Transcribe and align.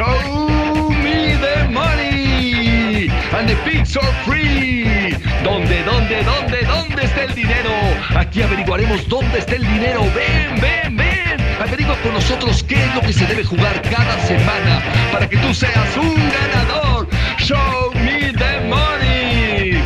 Show 0.00 0.88
me 1.04 1.36
the 1.44 1.68
money 1.68 3.10
and 3.36 3.46
the 3.46 3.54
pigs 3.66 3.94
are 3.98 4.14
free. 4.24 5.12
¿Dónde, 5.44 5.84
dónde, 5.84 6.24
dónde, 6.24 6.64
dónde 6.64 7.04
está 7.04 7.24
el 7.24 7.34
dinero? 7.34 7.70
Aquí 8.16 8.40
averiguaremos 8.40 9.06
dónde 9.10 9.40
está 9.40 9.56
el 9.56 9.62
dinero. 9.62 10.00
Ven, 10.14 10.58
ven, 10.58 10.96
ven. 10.96 11.38
Averigua 11.60 12.00
con 12.02 12.14
nosotros 12.14 12.62
qué 12.62 12.82
es 12.82 12.94
lo 12.94 13.02
que 13.02 13.12
se 13.12 13.26
debe 13.26 13.44
jugar 13.44 13.82
cada 13.82 14.18
semana 14.26 14.82
para 15.12 15.28
que 15.28 15.36
tú 15.36 15.52
seas 15.52 15.94
un 15.98 16.16
ganador. 16.30 17.06
Show 17.36 17.92
me 17.92 18.32
the 18.32 18.60
money. 18.70 19.82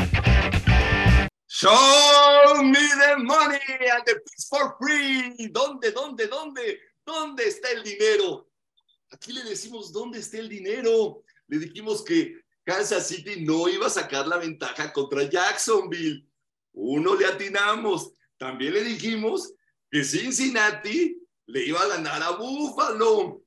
Show 1.49 2.63
me 2.63 2.87
the 3.03 3.17
money 3.17 3.59
and 3.93 4.05
the 4.07 4.15
pigs 4.15 4.47
for 4.49 4.77
free. 4.81 5.49
¿Dónde, 5.51 5.91
dónde, 5.91 6.29
dónde? 6.29 6.79
¿Dónde 7.05 7.49
está 7.49 7.73
el 7.73 7.83
dinero? 7.83 8.54
Aquí 9.15 9.33
le 9.33 9.45
decimos 9.45 9.93
dónde 9.93 10.19
está 10.19 10.39
el 10.39 10.49
dinero. 10.49 11.23
Le 11.47 11.61
dijimos 11.61 12.03
que 12.03 12.43
Kansas 12.65 13.07
City 13.07 13.43
no 13.43 13.69
iba 13.69 13.87
a 13.87 13.91
sacar 13.91 14.27
la 14.27 14.39
ventaja 14.39 14.93
contra 14.93 15.23
Jacksonville. 15.31 16.27
Uno 16.73 17.15
le 17.15 17.25
atinamos. 17.25 18.13
También 18.37 18.75
le 18.75 18.83
dijimos 18.83 19.55
que 19.89 20.03
Cincinnati 20.03 21.17
le 21.47 21.65
iba 21.65 21.81
a 21.81 21.87
ganar 21.87 22.25
a 22.25 22.31
Buffalo. 22.31 23.45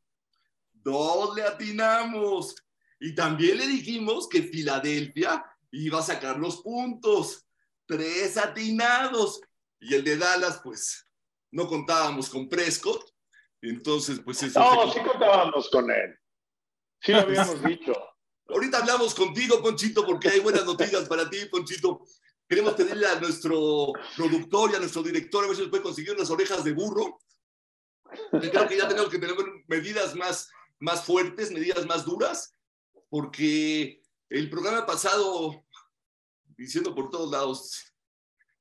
Dos 0.72 1.36
le 1.36 1.44
atinamos. 1.44 2.56
Y 2.98 3.14
también 3.14 3.58
le 3.58 3.68
dijimos 3.68 4.30
que 4.30 4.44
Filadelfia 4.44 5.44
iba 5.72 6.00
a 6.00 6.04
sacar 6.04 6.40
los 6.40 6.62
puntos. 6.62 7.46
Tres 7.86 8.38
atinados. 8.38 9.42
Y 9.82 9.96
el 9.96 10.06
de 10.06 10.16
Dallas, 10.16 10.62
pues, 10.64 11.06
no 11.52 11.68
contábamos 11.68 12.30
con 12.30 12.48
Prescott. 12.48 13.17
Entonces, 13.62 14.20
pues 14.24 14.44
eso. 14.44 14.60
No, 14.60 14.92
sí 14.92 15.00
contábamos 15.00 15.70
con 15.70 15.90
él. 15.90 16.18
Sí 17.02 17.12
lo 17.12 17.20
habíamos 17.20 17.64
dicho. 17.66 17.94
Ahorita 18.50 18.80
hablamos 18.80 19.14
contigo, 19.14 19.62
Ponchito, 19.62 20.06
porque 20.06 20.30
hay 20.30 20.40
buenas 20.40 20.66
noticias 20.66 21.08
para 21.08 21.30
ti, 21.30 21.46
Ponchito. 21.52 22.06
Queremos 22.48 22.74
pedirle 22.76 23.08
a 23.08 23.20
nuestro 23.20 23.92
productor 24.16 24.72
y 24.72 24.76
a 24.76 24.80
nuestro 24.80 25.04
director 25.04 25.44
a 25.44 25.48
ver 25.48 25.56
si 25.56 25.64
nos 25.64 25.70
puede 25.70 25.84
conseguir 25.84 26.14
unas 26.14 26.30
orejas 26.30 26.64
de 26.64 26.72
burro. 26.72 27.20
Creo 28.32 28.68
que 28.68 28.78
ya 28.78 28.88
tenemos 28.88 29.10
que 29.10 29.20
tener 29.20 29.36
medidas 29.68 30.16
más, 30.16 30.50
más 30.80 31.04
fuertes, 31.04 31.52
medidas 31.52 31.86
más 31.86 32.06
duras, 32.06 32.54
porque 33.10 34.02
el 34.30 34.50
programa 34.50 34.86
pasado, 34.86 35.66
diciendo 36.56 36.96
por 36.96 37.10
todos 37.10 37.32
lados, 37.32 37.94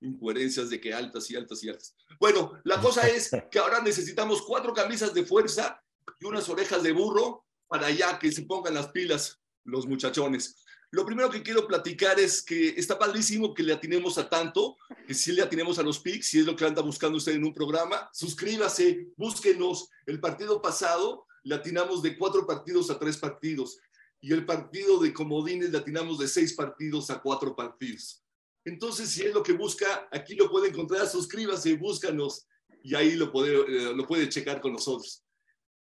incoherencias 0.00 0.70
de 0.70 0.80
que 0.80 0.92
altas 0.92 1.30
y 1.30 1.36
altas 1.36 1.62
y 1.64 1.69
altas. 1.69 1.94
Bueno, 2.20 2.61
la 2.64 2.80
cosa 2.83 3.08
es 3.08 3.30
que 3.50 3.58
ahora 3.58 3.80
necesitamos 3.80 4.42
cuatro 4.42 4.72
camisas 4.72 5.14
de 5.14 5.25
fuerza 5.25 5.83
y 6.20 6.27
unas 6.27 6.48
orejas 6.48 6.83
de 6.83 6.92
burro 6.92 7.44
para 7.66 7.91
ya 7.91 8.19
que 8.19 8.30
se 8.30 8.42
pongan 8.42 8.75
las 8.75 8.88
pilas 8.88 9.41
los 9.64 9.86
muchachones. 9.86 10.56
Lo 10.92 11.05
primero 11.05 11.28
que 11.28 11.42
quiero 11.42 11.66
platicar 11.66 12.19
es 12.20 12.42
que 12.42 12.69
está 12.69 12.98
padrísimo 12.98 13.53
que 13.53 13.62
le 13.62 13.72
atinemos 13.72 14.19
a 14.19 14.28
tanto, 14.28 14.77
que 15.06 15.14
si 15.14 15.33
le 15.33 15.42
atinemos 15.42 15.78
a 15.78 15.83
los 15.83 15.98
PICs, 15.98 16.28
si 16.28 16.38
es 16.38 16.47
lo 16.47 16.55
que 16.55 16.64
anda 16.64 16.81
buscando 16.81 17.19
usted 17.19 17.33
en 17.33 17.44
un 17.44 17.53
programa, 17.53 18.08
suscríbase, 18.12 19.08
búsquenos. 19.16 19.91
El 20.06 20.20
partido 20.20 20.62
pasado 20.62 21.27
le 21.42 21.56
atinamos 21.56 22.03
de 22.03 22.16
cuatro 22.16 22.47
partidos 22.47 22.91
a 22.91 22.98
tres 22.98 23.16
partidos 23.16 23.78
y 24.20 24.33
el 24.33 24.47
partido 24.47 24.98
de 24.98 25.12
comodines 25.12 25.70
le 25.70 25.78
atinamos 25.78 26.19
de 26.19 26.28
seis 26.28 26.55
partidos 26.55 27.10
a 27.10 27.20
cuatro 27.20 27.55
partidos. 27.55 28.25
Entonces, 28.67 29.09
si 29.09 29.22
es 29.22 29.33
lo 29.33 29.42
que 29.42 29.55
busca, 29.55 30.09
aquí 30.12 30.34
lo 30.34 30.50
puede 30.50 30.69
encontrar, 30.69 31.09
suscríbase, 31.09 31.75
búscanos 31.77 32.47
y 32.83 32.95
ahí 32.95 33.14
lo 33.14 33.33
puede, 33.33 33.55
eh, 33.55 33.95
lo 33.95 34.06
puede 34.06 34.28
checar 34.28 34.61
con 34.61 34.72
nosotros 34.72 35.25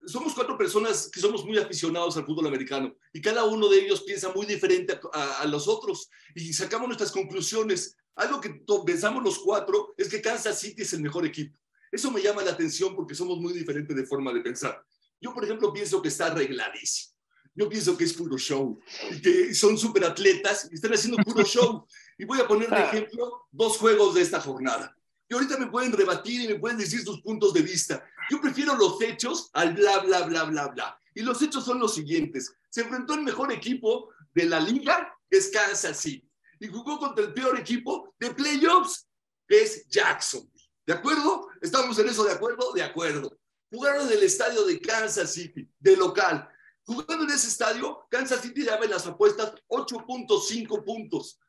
somos 0.06 0.34
cuatro 0.34 0.56
personas 0.56 1.10
que 1.12 1.20
somos 1.20 1.44
muy 1.44 1.58
aficionados 1.58 2.16
al 2.16 2.24
fútbol 2.24 2.47
americano 2.47 2.94
y 3.12 3.20
cada 3.20 3.44
uno 3.44 3.69
de 3.69 3.80
ellos 3.80 4.02
piensa 4.02 4.32
muy 4.32 4.47
diferente 4.47 4.98
a, 5.12 5.44
los 5.47 5.66
otros 5.66 6.08
y 6.34 6.52
sacamos 6.52 6.86
nuestras 6.86 7.10
conclusiones. 7.10 7.97
Algo 8.14 8.41
que 8.41 8.62
pensamos 8.86 9.22
los 9.22 9.38
cuatro 9.38 9.94
es 9.97 10.08
que 10.08 10.22
Kansas 10.22 10.58
City 10.58 10.82
es 10.82 10.93
el 10.93 11.03
mejor 11.03 11.26
equipo. 11.26 11.58
Eso 11.91 12.10
me 12.10 12.22
llama 12.22 12.43
la 12.43 12.53
atención 12.53 12.94
porque 12.94 13.14
somos 13.14 13.38
muy 13.38 13.53
diferentes 13.53 13.94
de 13.94 14.06
forma 14.06 14.32
de 14.32 14.41
pensar. 14.41 14.82
Yo, 15.20 15.34
por 15.34 15.44
ejemplo, 15.44 15.72
pienso 15.72 16.00
que 16.00 16.08
está 16.08 16.26
arregladísimo. 16.26 17.16
Yo 17.56 17.71
pienso 17.71 17.97
que 17.97 18.05
es 18.05 18.12
puro 18.12 18.37
show 18.37 18.78
y 19.11 19.21
que 19.21 19.55
son 19.55 19.78
super 19.78 20.05
atletas 20.05 20.69
y 20.71 20.75
están 20.75 20.93
haciendo 20.93 21.17
puro 21.25 21.43
show. 21.44 21.87
Y 22.19 22.27
voy 22.27 22.39
a 22.39 22.47
poner 22.47 22.69
de 22.69 22.83
ejemplo 22.83 23.47
dos 23.50 23.78
juegos 23.78 24.15
de 24.15 24.21
esta 24.21 24.41
jornada. 24.41 24.94
Y 25.28 25.34
ahorita 25.34 25.56
me 25.56 25.69
pueden 25.69 25.93
rebatir 25.93 26.43
y 26.43 26.49
me 26.49 26.59
pueden 26.59 26.77
decir 26.77 27.03
sus 27.03 27.22
puntos 27.22 27.55
de 27.55 27.62
vista. 27.62 28.05
Yo 28.31 28.41
prefiero 28.41 28.77
los 28.77 29.00
hechos 29.00 29.50
al 29.55 29.75
bla, 29.75 30.00
bla, 30.00 30.22
bla, 30.27 30.44
bla, 30.44 30.69
bla. 30.69 31.00
Y 31.15 31.22
los 31.22 31.41
hechos 31.41 31.65
son 31.65 31.81
los 31.81 31.94
siguientes. 31.94 32.55
Se 32.69 32.83
enfrentó 32.83 33.15
el 33.15 33.22
mejor 33.22 33.50
equipo 33.50 34.11
de 34.34 34.44
la 34.44 34.61
liga, 34.61 35.17
que 35.31 35.38
es 35.38 35.49
Kansas 35.49 35.99
City. 35.99 36.31
Y 36.61 36.69
jugó 36.69 36.99
contra 36.99 37.25
el 37.25 37.33
peor 37.33 37.59
equipo 37.59 38.15
de 38.21 38.34
playoffs, 38.34 39.09
que 39.49 39.62
es 39.62 39.88
Jackson. 39.88 40.49
¿De 40.87 40.93
acuerdo? 40.93 41.49
¿Estamos 41.61 41.99
en 41.99 42.09
eso 42.09 42.23
de 42.25 42.33
acuerdo? 42.33 42.73
De 42.73 42.83
acuerdo. 42.83 43.37
Jugaron 43.73 44.06
en 44.06 44.12
el 44.12 44.23
estadio 44.23 44.65
de 44.65 44.81
Kansas 44.81 45.33
City, 45.33 45.69
de 45.81 45.97
local. 45.97 46.49
Jugando 46.86 47.24
en 47.24 47.30
ese 47.30 47.48
estadio, 47.48 48.06
Kansas 48.08 48.41
City 48.41 48.62
daba 48.62 48.84
en 48.84 48.92
las 48.92 49.06
apuestas 49.06 49.54
8.5 49.69 50.84
puntos. 50.84 51.41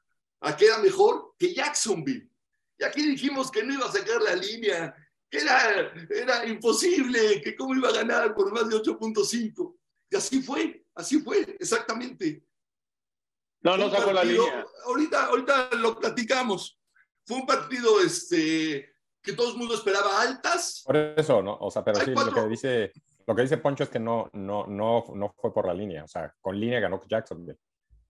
¿A 0.42 0.58
qué 0.58 0.66
era 0.66 0.80
mejor 0.80 1.36
que 1.38 1.54
Jacksonville? 1.54 2.30
Y 2.80 2.84
aquí 2.84 3.04
dijimos 3.04 3.52
que 3.52 3.64
no 3.64 3.74
iba 3.74 3.86
a 3.86 3.92
sacar 3.92 4.22
la 4.22 4.36
línea, 4.36 4.96
que 5.30 5.40
era, 5.40 5.94
era 6.10 6.46
imposible, 6.48 7.42
que 7.42 7.56
cómo 7.56 7.76
iba 7.76 7.90
a 7.90 7.94
ganar 7.94 8.34
por 8.34 8.52
más 8.52 8.68
de 8.68 8.78
8.5. 8.78 9.76
Y 10.10 10.16
así 10.16 10.42
fue, 10.42 10.86
así 10.96 11.20
fue, 11.22 11.42
exactamente. 11.60 12.44
No, 13.62 13.78
no 13.78 13.92
sacó 13.92 14.14
la 14.14 14.24
línea. 14.24 14.66
Ahorita, 14.86 15.26
ahorita 15.26 15.70
lo 15.76 16.00
platicamos. 16.00 16.80
Fue 17.26 17.38
un 17.38 17.46
partido 17.46 18.02
este, 18.02 18.96
que 19.22 19.34
todo 19.34 19.52
el 19.52 19.58
mundo 19.58 19.76
esperaba 19.76 20.22
altas. 20.22 20.84
Por 20.86 20.96
eso, 20.96 21.44
¿no? 21.44 21.58
O 21.60 21.70
sea, 21.70 21.84
pero 21.84 22.00
sí, 22.00 22.12
lo 22.12 22.34
que 22.34 22.48
dice, 22.48 22.94
lo 23.28 23.36
que 23.36 23.42
dice 23.42 23.58
Poncho 23.58 23.84
es 23.84 23.90
que 23.90 24.00
no, 24.00 24.30
no, 24.34 24.66
no, 24.68 25.04
no 25.14 25.36
fue 25.38 25.54
por 25.54 25.68
la 25.68 25.74
línea. 25.74 26.06
O 26.06 26.08
sea, 26.08 26.34
con 26.40 26.58
línea 26.58 26.80
ganó 26.80 27.02
Jacksonville. 27.08 27.60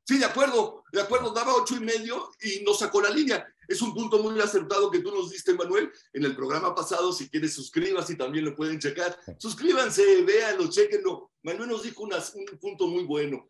Sí, 0.03 0.19
de 0.19 0.25
acuerdo, 0.25 0.83
de 0.94 1.01
acuerdo, 1.01 1.33
daba 1.33 1.55
ocho 1.55 1.75
y 1.75 1.79
medio 1.79 2.29
y 2.39 2.63
no 2.63 2.73
sacó 2.73 3.01
la 3.01 3.09
línea. 3.09 3.45
Es 3.67 3.81
un 3.81 3.94
punto 3.94 4.19
muy 4.19 4.39
acertado 4.39 4.89
que 4.89 5.00
tú 5.00 5.11
nos 5.11 5.31
diste, 5.31 5.53
Manuel, 5.53 5.91
en 6.13 6.23
el 6.23 6.35
programa 6.35 6.73
pasado. 6.73 7.11
Si 7.11 7.29
quieres, 7.29 7.53
suscríbase 7.53 8.13
y 8.13 8.16
también 8.16 8.45
lo 8.45 8.55
pueden 8.55 8.79
checar. 8.79 9.17
Suscríbanse, 9.39 10.22
véanlo, 10.22 10.69
chequenlo. 10.69 11.31
Manuel 11.41 11.72
nos 11.72 11.84
dijo 11.84 12.03
un 12.03 12.11
punto 12.61 12.88
muy 12.88 13.03
bueno, 13.03 13.47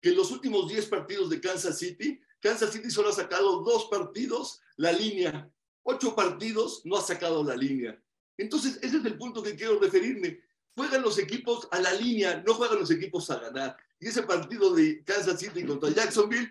que 0.00 0.10
en 0.10 0.16
los 0.16 0.30
últimos 0.30 0.68
10 0.68 0.86
partidos 0.86 1.28
de 1.28 1.40
Kansas 1.40 1.76
City, 1.76 2.18
Kansas 2.40 2.70
City 2.70 2.90
solo 2.90 3.10
ha 3.10 3.12
sacado 3.12 3.62
dos 3.62 3.88
partidos 3.90 4.62
la 4.76 4.92
línea. 4.92 5.50
Ocho 5.82 6.14
partidos 6.14 6.82
no 6.84 6.96
ha 6.96 7.02
sacado 7.02 7.42
la 7.42 7.56
línea. 7.56 8.00
Entonces, 8.38 8.78
ese 8.80 8.98
es 8.98 9.04
el 9.04 9.18
punto 9.18 9.42
que 9.42 9.56
quiero 9.56 9.78
referirme. 9.78 10.40
Juegan 10.76 11.02
los 11.02 11.18
equipos 11.18 11.68
a 11.70 11.80
la 11.80 11.92
línea, 11.92 12.42
no 12.46 12.54
juegan 12.54 12.78
los 12.78 12.90
equipos 12.90 13.30
a 13.30 13.38
ganar. 13.38 13.76
Y 13.98 14.08
ese 14.08 14.22
partido 14.22 14.74
de 14.74 15.04
Kansas 15.04 15.38
City 15.40 15.64
contra 15.64 15.90
Jacksonville, 15.90 16.50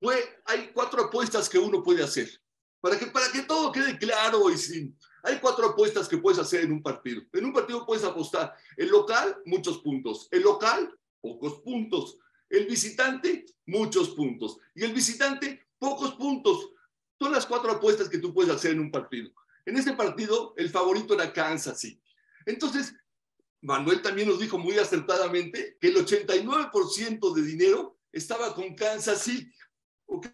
fue, 0.00 0.16
hay 0.46 0.70
cuatro 0.74 1.04
apuestas 1.04 1.48
que 1.48 1.58
uno 1.58 1.82
puede 1.82 2.02
hacer. 2.02 2.28
Para 2.80 2.98
que, 2.98 3.06
para 3.06 3.30
que 3.30 3.42
todo 3.42 3.70
quede 3.70 3.96
claro 3.96 4.50
y 4.50 4.58
sin... 4.58 4.98
Hay 5.22 5.38
cuatro 5.38 5.68
apuestas 5.68 6.08
que 6.08 6.18
puedes 6.18 6.40
hacer 6.40 6.64
en 6.64 6.72
un 6.72 6.82
partido. 6.82 7.22
En 7.32 7.44
un 7.44 7.52
partido 7.52 7.86
puedes 7.86 8.02
apostar 8.02 8.56
el 8.76 8.88
local, 8.88 9.40
muchos 9.44 9.78
puntos. 9.78 10.26
El 10.32 10.42
local, 10.42 10.92
pocos 11.20 11.60
puntos. 11.60 12.18
El 12.50 12.66
visitante, 12.66 13.46
muchos 13.66 14.10
puntos. 14.10 14.58
Y 14.74 14.82
el 14.82 14.92
visitante, 14.92 15.68
pocos 15.78 16.14
puntos. 16.14 16.70
Son 17.20 17.30
las 17.30 17.46
cuatro 17.46 17.70
apuestas 17.70 18.08
que 18.08 18.18
tú 18.18 18.34
puedes 18.34 18.52
hacer 18.52 18.72
en 18.72 18.80
un 18.80 18.90
partido. 18.90 19.30
En 19.64 19.76
este 19.76 19.92
partido, 19.92 20.52
el 20.56 20.68
favorito 20.68 21.14
era 21.14 21.32
Kansas 21.32 21.78
City. 21.78 22.02
Entonces, 22.44 22.92
Manuel 23.62 24.02
también 24.02 24.28
nos 24.28 24.40
dijo 24.40 24.58
muy 24.58 24.76
acertadamente 24.78 25.76
que 25.80 25.88
el 25.88 25.96
89% 25.96 27.34
de 27.34 27.42
dinero 27.42 27.96
estaba 28.10 28.54
con 28.54 28.74
Kansas 28.74 29.22
City. 29.22 29.54
¿Ok? 30.06 30.26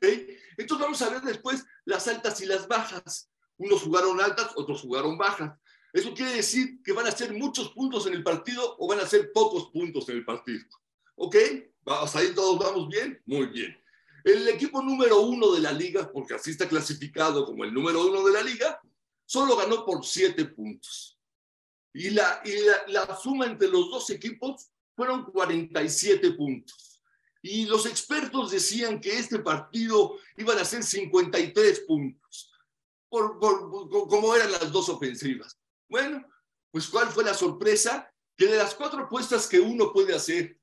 Entonces 0.56 0.85
vamos 0.85 1.03
a 1.03 1.11
ver 1.11 1.23
después 1.23 1.64
las 1.85 2.08
altas 2.08 2.41
y 2.41 2.47
las 2.47 2.67
bajas. 2.67 3.31
Unos 3.58 3.82
jugaron 3.82 4.20
altas, 4.20 4.53
otros 4.56 4.81
jugaron 4.81 5.19
bajas. 5.19 5.58
Eso 5.93 6.14
quiere 6.14 6.32
decir 6.32 6.82
que 6.82 6.93
van 6.93 7.06
a 7.06 7.11
ser 7.11 7.32
muchos 7.35 7.70
puntos 7.73 8.06
en 8.06 8.14
el 8.14 8.25
partido 8.25 8.76
o 8.79 8.88
van 8.88 9.00
a 9.00 9.06
ser 9.06 9.31
pocos 9.32 9.70
puntos 9.70 10.08
en 10.08 10.17
el 10.17 10.25
partido. 10.25 10.64
¿Ok? 11.17 11.37
¿Vamos 11.82 12.17
ahí 12.17 12.35
todos 12.35 12.58
vamos 12.58 12.88
bien? 12.88 13.20
Muy 13.26 13.47
bien. 13.49 13.79
El 14.25 14.49
equipo 14.49 14.82
número 14.82 15.20
uno 15.20 15.53
de 15.53 15.61
la 15.61 15.73
liga, 15.73 16.11
porque 16.11 16.35
así 16.35 16.53
está 16.53 16.67
clasificado 16.67 17.44
como 17.44 17.64
el 17.64 17.75
número 17.75 18.06
uno 18.06 18.25
de 18.25 18.32
la 18.32 18.43
liga, 18.43 18.81
solo 19.26 19.55
ganó 19.55 19.85
por 19.85 20.05
siete 20.05 20.47
puntos 20.47 21.18
y 21.93 22.11
la, 22.11 22.43
la, 22.88 23.17
suma 23.17 23.46
entre 23.46 23.69
los 23.69 23.90
dos 23.90 24.11
equipos 24.11 24.69
fueron 24.94 25.25
47 25.25 26.32
puntos. 26.32 27.02
Y 27.43 27.67
los 27.67 27.87
expertos 27.87 28.50
decían 28.50 29.00
que 29.00 29.17
este 29.17 29.38
partido 29.38 30.17
iban 30.37 30.58
a 30.58 30.64
ser 30.64 30.82
53 30.82 31.81
puntos, 31.81 32.52
por, 33.08 33.38
como 33.38 34.35
eran 34.35 34.52
las 34.52 34.70
dos 34.73 34.88
ofensivas. 34.88 35.56
Bueno, 35.88 36.25
pues 36.70 36.88
¿cuál 36.88 37.08
fue 37.08 37.25
la 37.25 37.35
sorpresa? 37.35 38.12
Que 38.37 38.46
de 38.46 38.56
las 38.56 38.75
cuatro 38.75 39.05
apuestas 39.05 39.46
que 39.46 39.61
uno 39.61 39.93
puede 39.93 40.14
hacer 40.14 40.58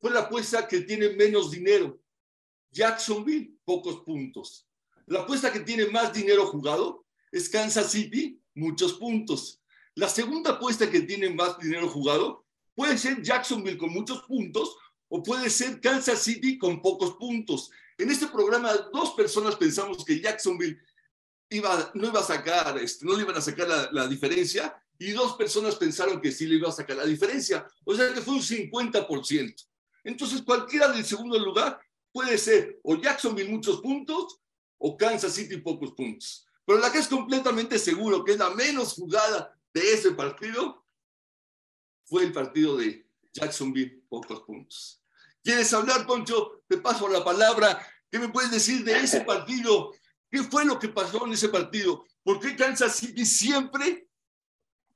fue 0.00 0.10
la 0.10 0.20
apuesta 0.20 0.66
que 0.66 0.80
tiene 0.80 1.10
menos 1.10 1.50
dinero. 1.50 2.00
Jacksonville, 2.70 3.58
pocos 3.64 4.00
puntos. 4.00 4.66
La 5.06 5.20
apuesta 5.20 5.52
que 5.52 5.60
tiene 5.60 5.86
más 5.86 6.12
dinero 6.12 6.46
jugado 6.46 7.04
es 7.32 7.48
Kansas 7.48 7.90
City, 7.90 8.40
muchos 8.54 8.94
puntos. 8.94 9.59
La 9.94 10.08
segunda 10.08 10.52
apuesta 10.52 10.90
que 10.90 11.00
tiene 11.00 11.30
más 11.30 11.58
dinero 11.58 11.88
jugado 11.88 12.46
puede 12.74 12.96
ser 12.96 13.22
Jacksonville 13.22 13.78
con 13.78 13.92
muchos 13.92 14.22
puntos 14.22 14.76
o 15.08 15.22
puede 15.22 15.50
ser 15.50 15.80
Kansas 15.80 16.22
City 16.22 16.56
con 16.56 16.80
pocos 16.80 17.14
puntos. 17.16 17.70
En 17.98 18.10
este 18.10 18.28
programa, 18.28 18.72
dos 18.92 19.10
personas 19.10 19.56
pensamos 19.56 20.04
que 20.04 20.20
Jacksonville 20.20 20.78
iba, 21.50 21.90
no 21.94 22.08
iba 22.08 22.20
a 22.20 22.24
sacar, 22.24 22.78
este, 22.78 23.04
no 23.04 23.16
le 23.16 23.22
iban 23.22 23.36
a 23.36 23.40
sacar 23.40 23.68
la, 23.68 23.88
la, 23.92 24.06
diferencia, 24.06 24.80
y 24.98 25.10
dos 25.10 25.34
personas 25.34 25.74
pensaron 25.76 26.20
que 26.20 26.30
sí 26.30 26.46
le 26.46 26.56
iba 26.56 26.68
a 26.68 26.72
sacar 26.72 26.96
la 26.96 27.04
diferencia. 27.04 27.66
O 27.84 27.94
sea 27.94 28.12
que 28.14 28.20
fue 28.20 28.34
un 28.34 28.42
50%. 28.42 29.66
Entonces, 30.04 30.42
cualquiera 30.42 30.88
del 30.88 31.04
segundo 31.04 31.38
lugar 31.38 31.80
puede 32.12 32.38
ser 32.38 32.78
o 32.82 32.96
Jacksonville 32.96 33.50
muchos 33.50 33.80
puntos 33.80 34.38
o 34.78 34.96
Kansas 34.96 35.34
City 35.34 35.56
pocos 35.58 35.92
puntos. 35.92 36.46
Pero 36.64 36.78
la 36.78 36.92
que 36.92 36.98
es 36.98 37.08
completamente 37.08 37.78
seguro 37.78 38.24
que 38.24 38.32
es 38.32 38.38
la 38.38 38.50
menos 38.50 38.94
jugada 38.94 39.54
de 39.72 39.92
ese 39.92 40.12
partido 40.12 40.84
fue 42.04 42.24
el 42.24 42.32
partido 42.32 42.76
de 42.76 43.06
Jacksonville 43.32 44.02
pocos 44.08 44.42
puntos. 44.42 45.02
¿Quieres 45.42 45.72
hablar, 45.72 46.06
Poncho? 46.06 46.62
Te 46.66 46.78
paso 46.78 47.08
la 47.08 47.24
palabra. 47.24 47.80
¿Qué 48.10 48.18
me 48.18 48.28
puedes 48.28 48.50
decir 48.50 48.84
de 48.84 48.98
ese 48.98 49.22
partido? 49.22 49.92
¿Qué 50.30 50.42
fue 50.42 50.64
lo 50.64 50.78
que 50.78 50.88
pasó 50.88 51.26
en 51.26 51.32
ese 51.32 51.48
partido? 51.48 52.04
¿Por 52.22 52.40
qué 52.40 52.56
Kansas 52.56 52.96
City 52.96 53.24
siempre 53.24 54.08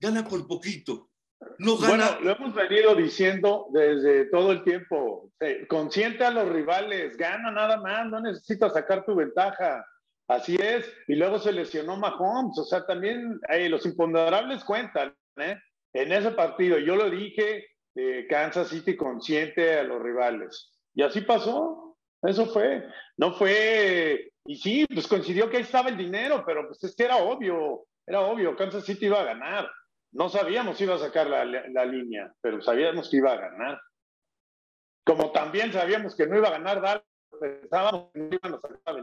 gana 0.00 0.26
por 0.26 0.47
poquito? 0.47 1.11
No 1.59 1.76
gana. 1.76 2.11
Bueno, 2.11 2.21
lo 2.21 2.31
hemos 2.32 2.55
venido 2.55 2.94
diciendo 2.94 3.67
desde 3.73 4.26
todo 4.26 4.53
el 4.53 4.65
tiempo. 4.65 5.31
Consciente 5.69 6.25
a 6.25 6.31
los 6.31 6.49
rivales, 6.49 7.17
gana 7.17 7.50
nada 7.50 7.81
más, 7.81 8.06
no 8.06 8.21
necesitas 8.21 8.73
sacar 8.73 9.05
tu 9.05 9.15
ventaja. 9.15 9.85
Así 10.29 10.56
es. 10.56 10.91
Y 11.06 11.17
luego 11.17 11.38
se 11.38 11.53
lesionó 11.53 11.97
Mahomes. 11.97 12.59
O 12.59 12.65
sea, 12.65 12.87
también 12.87 13.41
los 13.69 13.85
imponderables 13.87 14.65
cuentan. 14.65 15.15
¿eh? 15.37 15.56
En 15.93 16.12
ese 16.12 16.31
partido, 16.32 16.79
yo 16.79 16.97
lo 16.97 17.11
dije, 17.11 17.67
eh, 17.94 18.26
Kansas 18.29 18.69
City 18.69 18.97
consciente 18.97 19.79
a 19.79 19.85
los 19.85 20.03
rivales. 20.03 20.73
Y 20.94 21.03
así 21.03 21.21
pasó. 21.21 21.97
Eso 22.23 22.47
fue. 22.47 22.88
No 23.17 23.35
fue. 23.35 24.31
Y 24.47 24.56
sí, 24.56 24.87
pues 24.93 25.06
coincidió 25.06 25.50
que 25.50 25.59
ahí 25.59 25.62
estaba 25.62 25.91
el 25.91 25.97
dinero, 25.97 26.43
pero 26.47 26.67
pues 26.67 26.82
es 26.85 26.97
que 26.97 27.05
era 27.05 27.17
obvio. 27.17 27.87
Era 28.06 28.21
obvio. 28.23 28.56
Kansas 28.56 28.85
City 28.85 29.06
iba 29.06 29.21
a 29.21 29.25
ganar. 29.25 29.71
No 30.12 30.29
sabíamos 30.29 30.79
si 30.79 30.85
iba 30.85 30.94
a 30.94 30.99
sacar 30.99 31.26
la, 31.26 31.44
la, 31.44 31.85
línea, 31.85 32.32
pero 32.41 32.62
sabíamos 32.62 33.11
que 33.11 33.17
iba 33.17 33.32
a 33.32 33.37
ganar. 33.37 33.81
Como 35.05 35.32
también 35.32 35.73
sabíamos 35.73 36.15
que 36.15 36.26
no 36.26 36.37
iba 36.37 36.49
a 36.49 36.53
ganar 36.53 36.81
Dallas, 36.81 37.05
pensábamos 37.41 38.12
que 38.12 38.21
no 38.21 38.29
iban 38.31 38.55
a 38.55 38.61
sacar 38.61 38.94
la 38.94 39.00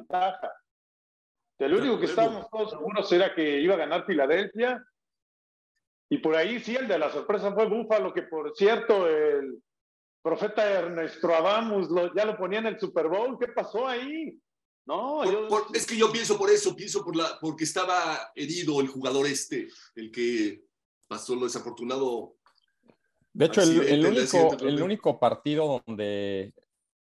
ventaja. 1.68 1.81
El 1.81 1.88
único 1.88 2.00
que 2.00 2.06
estábamos 2.06 2.50
todos 2.50 2.72
seguros 2.72 3.12
era 3.12 3.34
que 3.34 3.60
iba 3.60 3.75
a 3.75 3.80
ganar 3.80 4.06
Filadelfia. 4.06 4.84
Y 6.10 6.18
por 6.18 6.36
ahí 6.36 6.60
sí, 6.60 6.75
el 6.75 6.88
de 6.88 7.00
la 7.00 7.12
sorpresa 7.12 7.54
fue 7.54 7.68
Búfalo, 7.68 8.13
que 8.13 8.24
por 8.24 8.54
cierto, 8.56 9.08
el 9.08 9.62
profeta 10.22 10.69
Ernesto 10.69 11.34
Adamus 11.34 11.90
ya 12.16 12.25
lo 12.25 12.38
ponía 12.38 12.60
en 12.60 12.68
el 12.68 12.80
Super 12.80 13.08
Bowl. 13.08 13.38
¿Qué 13.40 13.48
pasó 13.48 13.88
ahí? 13.88 14.38
No, 14.86 15.24
es 15.74 15.86
que 15.86 15.98
yo 15.98 16.12
pienso 16.12 16.38
por 16.38 16.50
eso, 16.50 16.75
pienso 16.75 17.04
por 17.04 17.16
la, 17.16 17.38
porque 17.40 17.63
estaba 17.63 18.31
herido 18.36 18.81
el 18.81 18.88
jugador 18.88 19.28
este, 19.28 19.68
el 19.96 20.12
que 20.12 20.63
pasó 21.08 21.36
lo 21.36 21.46
desafortunado. 21.46 22.36
De 23.34 23.46
hecho, 23.46 23.62
el, 23.62 23.81
el, 23.81 24.06
único, 24.06 24.58
el 24.60 24.81
único 24.81 25.19
partido 25.19 25.81
donde, 25.86 26.54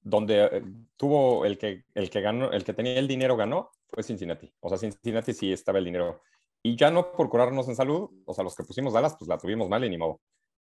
donde 0.02 0.44
eh, 0.44 0.64
tuvo 0.98 1.46
el 1.46 1.58
que, 1.58 1.86
el 1.96 2.10
que 2.10 2.22
ganó, 2.22 2.52
el 2.52 2.64
que 2.64 2.74
tenía 2.74 3.00
el 3.00 3.08
dinero 3.08 3.36
ganó, 3.38 3.72
fue 3.92 4.04
Cincinnati. 4.04 4.52
O 4.60 4.70
sea, 4.70 4.78
Cincinnati 4.78 5.34
sí 5.34 5.52
estaba 5.52 5.80
el 5.80 5.86
dinero. 5.86 6.22
Y 6.64 6.76
ya 6.76 6.92
no 6.92 7.12
por 7.12 7.30
curarnos 7.30 7.68
en 7.68 7.76
salud, 7.76 8.10
o 8.26 8.34
sea, 8.34 8.44
los 8.44 8.56
que 8.56 8.64
pusimos 8.64 8.94
Dallas, 8.94 9.16
pues 9.18 9.28
la 9.28 9.38
tuvimos 9.38 9.68
mal 9.70 9.84
y 9.84 9.90
ni 9.90 9.98
modo. 9.98 10.22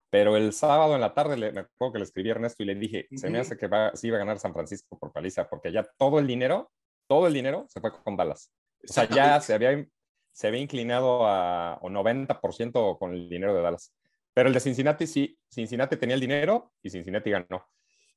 Pero 0.09 0.35
el 0.37 0.53
sábado 0.53 0.95
en 0.95 1.01
la 1.01 1.13
tarde 1.13 1.37
le, 1.37 1.51
me 1.51 1.61
acuerdo 1.61 1.93
que 1.93 1.99
le 1.99 2.05
escribí 2.05 2.29
a 2.29 2.31
Ernesto 2.33 2.63
y 2.63 2.65
le 2.65 2.75
dije, 2.75 3.07
se 3.15 3.29
me 3.29 3.39
hace 3.39 3.57
que 3.57 3.67
va, 3.67 3.91
sí 3.95 4.07
iba 4.07 4.17
a 4.17 4.19
ganar 4.19 4.39
San 4.39 4.53
Francisco 4.53 4.97
por 4.97 5.11
paliza, 5.11 5.47
porque 5.47 5.71
ya 5.71 5.83
todo 5.97 6.19
el 6.19 6.25
dinero, 6.25 6.71
todo 7.07 7.27
el 7.27 7.33
dinero 7.33 7.65
se 7.69 7.79
fue 7.79 7.91
con 7.91 8.17
Dallas. 8.17 8.51
O 8.83 8.91
sea, 8.91 9.07
ya 9.07 9.39
se 9.41 9.53
había, 9.53 9.85
se 10.31 10.47
había 10.47 10.61
inclinado 10.61 11.27
a 11.27 11.77
o 11.81 11.89
90% 11.89 12.97
con 12.97 13.13
el 13.13 13.29
dinero 13.29 13.53
de 13.53 13.61
Dallas. 13.61 13.93
Pero 14.33 14.47
el 14.47 14.53
de 14.53 14.61
Cincinnati 14.61 15.05
sí, 15.05 15.37
Cincinnati 15.51 15.97
tenía 15.97 16.15
el 16.15 16.21
dinero 16.21 16.71
y 16.81 16.89
Cincinnati 16.89 17.29
ganó. 17.29 17.67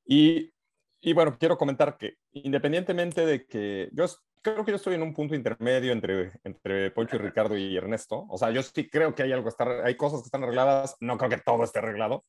Y, 0.07 0.53
y 1.01 1.13
bueno, 1.13 1.37
quiero 1.39 1.59
comentar 1.59 1.99
que 1.99 2.15
independientemente 2.31 3.27
de 3.27 3.45
que 3.47 3.91
yo 3.93 4.07
creo 4.43 4.65
que 4.65 4.73
yo 4.73 4.77
estoy 4.77 4.95
en 4.95 5.03
un 5.03 5.15
punto 5.15 5.35
intermedio 5.35 5.93
entre, 5.93 6.33
entre 6.45 6.91
Poncho 6.91 7.17
y 7.17 7.21
Ricardo 7.21 7.57
y 7.57 7.77
Ernesto. 7.77 8.27
O 8.29 8.37
sea, 8.37 8.51
yo 8.51 8.63
sí 8.63 8.89
creo 8.89 9.15
que 9.15 9.23
hay 9.23 9.33
algo, 9.33 9.49
estar, 9.49 9.69
hay 9.85 9.97
cosas 9.97 10.21
que 10.21 10.27
están 10.27 10.43
arregladas. 10.43 10.97
No 11.01 11.17
creo 11.17 11.31
que 11.31 11.39
todo 11.39 11.65
esté 11.65 11.79
arreglado. 11.79 12.25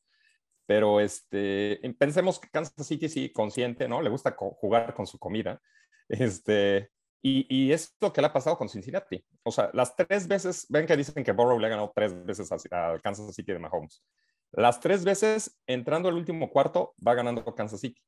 Pero 0.66 1.00
este, 1.00 1.80
pensemos 1.98 2.38
que 2.38 2.48
Kansas 2.48 2.86
City 2.86 3.08
sí, 3.08 3.30
consciente, 3.30 3.86
¿no? 3.86 4.00
Le 4.00 4.08
gusta 4.08 4.34
jugar 4.38 4.94
con 4.94 5.06
su 5.06 5.18
comida. 5.18 5.60
Este, 6.08 6.90
y, 7.22 7.46
y, 7.48 7.72
es 7.72 7.96
lo 7.98 8.12
que 8.12 8.20
le 8.20 8.26
ha 8.26 8.32
pasado 8.32 8.58
con 8.58 8.68
Cincinnati. 8.68 9.24
O 9.42 9.50
sea, 9.50 9.70
las 9.72 9.96
tres 9.96 10.28
veces, 10.28 10.66
ven 10.68 10.86
que 10.86 10.96
dicen 10.96 11.24
que 11.24 11.32
Burrow 11.32 11.58
le 11.58 11.66
ha 11.66 11.70
ganado 11.70 11.92
tres 11.94 12.24
veces 12.26 12.52
a, 12.52 12.92
a 12.92 12.98
Kansas 13.00 13.34
City 13.34 13.52
de 13.52 13.58
Mahomes. 13.58 14.04
Las 14.52 14.80
tres 14.80 15.02
veces, 15.02 15.58
entrando 15.66 16.10
al 16.10 16.16
último 16.16 16.50
cuarto, 16.50 16.94
va 17.06 17.14
ganando 17.14 17.42
Kansas 17.54 17.80
City. 17.80 18.00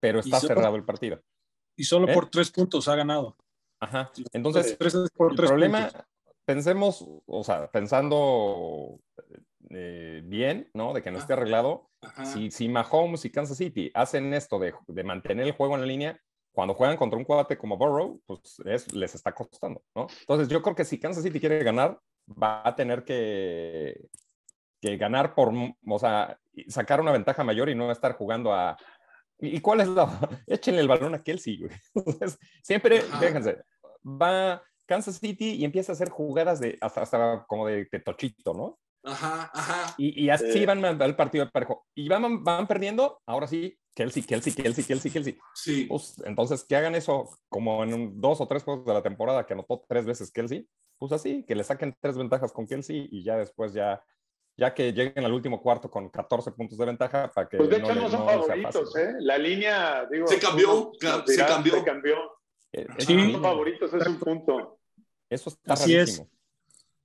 Pero 0.00 0.20
está 0.20 0.40
cerrado 0.40 0.74
el 0.76 0.84
partido 0.84 1.22
y 1.76 1.84
solo 1.84 2.08
¿Eh? 2.08 2.14
por 2.14 2.30
tres 2.30 2.50
puntos 2.50 2.88
ha 2.88 2.96
ganado. 2.96 3.36
Ajá. 3.80 4.10
Entonces, 4.32 4.76
el 4.78 5.10
problema, 5.36 5.90
pensemos, 6.44 7.04
o 7.26 7.42
sea, 7.42 7.70
pensando 7.70 9.00
eh, 9.70 10.22
bien, 10.24 10.70
¿no? 10.74 10.92
De 10.92 11.02
que 11.02 11.10
no 11.10 11.18
esté 11.18 11.32
arreglado. 11.32 11.90
Si, 12.24 12.50
si 12.50 12.68
Mahomes 12.68 13.24
y 13.24 13.30
Kansas 13.30 13.56
City 13.56 13.90
hacen 13.94 14.34
esto 14.34 14.58
de, 14.58 14.74
de, 14.88 15.04
mantener 15.04 15.46
el 15.46 15.52
juego 15.52 15.74
en 15.74 15.80
la 15.80 15.86
línea, 15.86 16.20
cuando 16.52 16.74
juegan 16.74 16.96
contra 16.96 17.18
un 17.18 17.24
cuate 17.24 17.56
como 17.56 17.76
Burrow, 17.76 18.20
pues 18.26 18.60
es, 18.64 18.92
les 18.92 19.14
está 19.14 19.32
costando, 19.32 19.82
¿no? 19.94 20.06
Entonces, 20.20 20.48
yo 20.48 20.62
creo 20.62 20.74
que 20.74 20.84
si 20.84 20.98
Kansas 20.98 21.22
City 21.22 21.40
quiere 21.40 21.62
ganar, 21.62 21.98
va 22.30 22.62
a 22.64 22.74
tener 22.76 23.04
que, 23.04 24.08
que 24.80 24.96
ganar 24.96 25.34
por, 25.34 25.52
o 25.86 25.98
sea, 25.98 26.38
sacar 26.68 27.00
una 27.00 27.12
ventaja 27.12 27.44
mayor 27.44 27.68
y 27.68 27.74
no 27.74 27.90
estar 27.90 28.14
jugando 28.16 28.52
a, 28.52 28.76
¿Y 29.42 29.60
cuál 29.60 29.80
es 29.80 29.88
la? 29.88 30.06
Échenle 30.46 30.80
el 30.80 30.88
balón 30.88 31.14
a 31.14 31.22
Kelsey, 31.22 31.58
güey. 31.58 31.72
siempre, 32.62 33.02
déjense, 33.20 33.58
va 34.04 34.62
Kansas 34.86 35.16
City 35.18 35.54
y 35.54 35.64
empieza 35.64 35.92
a 35.92 35.94
hacer 35.94 36.10
jugadas 36.10 36.60
de 36.60 36.78
hasta, 36.80 37.02
hasta 37.02 37.44
como 37.48 37.66
de, 37.66 37.86
tochito, 38.04 38.54
¿no? 38.54 38.78
Ajá, 39.04 39.50
ajá. 39.52 39.94
Y, 39.98 40.24
y 40.24 40.30
así 40.30 40.64
van 40.64 40.84
al 40.84 41.16
partido 41.16 41.44
de 41.44 41.50
parejo. 41.50 41.84
Y 41.94 42.08
van, 42.08 42.44
van 42.44 42.68
perdiendo, 42.68 43.20
ahora 43.26 43.48
sí, 43.48 43.76
Kelsey, 43.96 44.22
Kelsey, 44.22 44.52
Kelsey, 44.52 44.84
Kelsey, 44.84 45.10
Kelsey. 45.10 45.38
Sí. 45.54 45.86
Pues, 45.86 46.22
entonces, 46.24 46.64
que 46.64 46.76
hagan 46.76 46.94
eso 46.94 47.28
como 47.48 47.82
en 47.82 48.20
dos 48.20 48.40
o 48.40 48.46
tres 48.46 48.62
juegos 48.62 48.86
de 48.86 48.94
la 48.94 49.02
temporada 49.02 49.44
que 49.44 49.54
anotó 49.54 49.84
tres 49.88 50.06
veces 50.06 50.30
Kelsey, 50.30 50.68
pues 50.98 51.10
así, 51.10 51.44
que 51.44 51.56
le 51.56 51.64
saquen 51.64 51.96
tres 52.00 52.16
ventajas 52.16 52.52
con 52.52 52.66
Kelsey 52.66 53.08
y 53.10 53.24
ya 53.24 53.36
después 53.36 53.72
ya 53.72 54.02
ya 54.56 54.74
que 54.74 54.92
lleguen 54.92 55.24
al 55.24 55.32
último 55.32 55.60
cuarto 55.60 55.90
con 55.90 56.08
14 56.10 56.52
puntos 56.52 56.76
de 56.78 56.86
ventaja 56.86 57.30
para 57.32 57.48
que 57.48 57.56
pues 57.56 57.70
de 57.70 57.78
hecho 57.78 57.94
no, 57.94 58.10
son 58.10 58.26
favoritos 58.26 58.96
¿eh? 58.96 59.14
la 59.20 59.38
línea 59.38 60.06
digo 60.10 60.26
se 60.26 60.38
cambió 60.38 60.92
se 61.26 61.44
cambió. 61.44 61.74
se 61.74 61.84
cambió. 61.84 62.16
Eh, 62.72 62.86
sí. 62.98 63.14
no 63.14 63.32
son 63.32 63.42
favoritos 63.42 63.92
es 63.92 64.06
un 64.06 64.18
punto. 64.18 64.78
Eso 65.28 65.50
está 65.50 65.72
Así 65.74 65.96
rarísimo. 65.96 66.28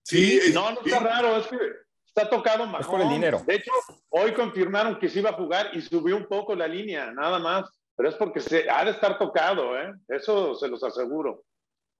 sí 0.04 0.39
no 0.54 0.72
no 0.72 0.82
está 0.82 1.00
raro 1.00 1.38
es 1.38 1.48
que 1.48 1.58
está 2.06 2.30
tocado 2.30 2.66
más 2.66 2.82
es 2.82 2.88
por 2.88 3.01
el 3.01 3.10
dinero. 3.10 3.42
De 3.46 3.56
hecho 3.56 3.72
hoy 4.10 4.34
confirmaron 4.34 5.00
que 5.00 5.10
se 5.10 5.20
iba 5.20 5.30
a 5.30 5.34
jugar 5.34 5.70
y 5.74 5.82
subió 5.82 6.18
un 6.18 6.27
poco 6.27 6.56
la 6.56 6.68
línea 6.68 7.12
nada 7.12 7.39
más. 7.39 7.70
Pero 7.96 8.10
es 8.10 8.16
porque 8.16 8.39
se 8.42 8.70
ha 8.70 8.86
de 8.86 8.92
estar 8.92 9.18
tocado 9.18 9.75
¿eh? 9.80 9.92
eso 10.10 10.54
se 10.56 10.68
los 10.68 10.84
aseguro. 10.84 11.44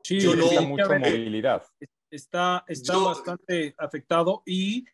Sí 0.04 0.20
Yo 0.20 0.36
no, 0.36 0.46
mucha 0.62 1.00
movilidad. 1.00 1.64
está 2.12 2.64
está 2.68 2.98
bastante 2.98 3.74
afectado 3.78 4.44
y 4.46 4.86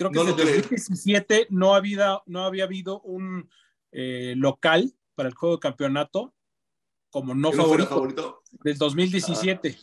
Creo 0.00 0.10
que 0.10 0.18
en 0.18 0.34
2017 0.34 1.48
no 1.50 1.74
había, 1.74 2.22
no 2.24 2.44
había 2.44 2.64
habido 2.64 3.02
un 3.02 3.50
eh, 3.92 4.32
local 4.34 4.94
para 5.14 5.28
el 5.28 5.34
juego 5.34 5.56
de 5.56 5.60
campeonato 5.60 6.34
como 7.10 7.34
no, 7.34 7.52
favorito, 7.52 8.42
del 8.62 8.78
2017, 8.78 9.76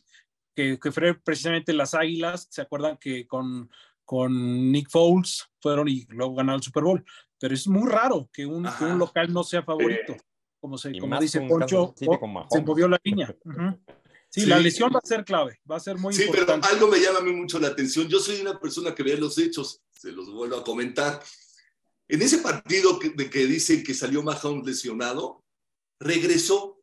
que, 0.56 0.80
que, 0.80 0.92
fue 0.92 1.14
precisamente 1.14 1.72
las 1.72 1.94
Águilas. 1.94 2.48
¿Se 2.50 2.64
acuerdan 2.64 2.98
que 2.98 3.28
con, 3.28 3.70
con 4.06 4.72
Nick 4.72 4.90
Foles 4.90 5.46
fueron 5.60 5.88
y 5.88 6.08
luego 6.10 6.34
ganaron 6.34 6.62
el 6.62 6.64
Super 6.64 6.84
Bowl? 6.84 7.06
Pero 7.38 7.54
es 7.54 7.68
muy 7.68 7.88
raro 7.88 8.28
que 8.34 8.48
un, 8.48 8.68
que 8.80 8.86
un 8.86 8.98
local 8.98 9.32
no 9.32 9.44
sea 9.44 9.62
favorito. 9.62 10.16
Como, 10.60 10.80
se, 10.80 10.98
como 10.98 11.20
dice 11.20 11.42
Poncho, 11.42 11.94
se 11.96 12.62
movió 12.64 12.88
la 12.88 13.00
línea. 13.04 13.36
Sí, 14.29 14.46
la 14.46 14.60
lesión 14.60 14.91
va 14.93 15.00
a 15.03 15.07
ser 15.07 15.24
clave, 15.24 15.60
va 15.69 15.77
a 15.77 15.79
ser 15.79 15.98
muy 15.98 16.13
importante. 16.13 16.53
Sí, 16.53 16.60
pero 16.62 16.74
algo 16.74 16.88
me 16.88 17.00
llama 17.00 17.19
a 17.19 17.24
mí 17.24 17.31
mucho 17.31 17.60
la 17.60 17.69
atención. 17.69 18.07
Yo 18.07 18.19
soy 18.19 18.41
una 18.41 18.60
persona 18.60 18.93
que 18.93 19.03
ve 19.03 19.17
los 19.17 19.38
hechos, 19.38 19.81
se 19.91 20.12
los 20.12 20.31
vuelvo 20.31 20.57
a 20.57 20.63
comentar. 20.63 21.24
En 22.07 22.22
ese 22.22 22.39
partido 22.39 23.00
de 23.15 23.29
que 23.29 23.46
dicen 23.46 23.84
que 23.84 23.93
salió 23.93 24.22
Mahomes 24.24 24.65
lesionado, 24.65 25.43
regresó. 26.00 26.81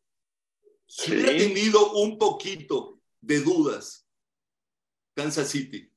Si 0.87 1.11
hubiera 1.11 1.31
tenido 1.31 1.93
un 1.93 2.17
poquito 2.17 3.01
de 3.21 3.39
dudas, 3.41 4.07
Kansas 5.15 5.49
City, 5.49 5.91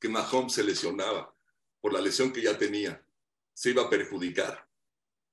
que 0.00 0.08
Mahomes 0.08 0.52
se 0.52 0.64
lesionaba 0.64 1.34
por 1.80 1.92
la 1.92 2.00
lesión 2.00 2.32
que 2.32 2.40
ya 2.40 2.56
tenía, 2.56 3.06
se 3.52 3.70
iba 3.70 3.82
a 3.82 3.90
perjudicar. 3.90 4.66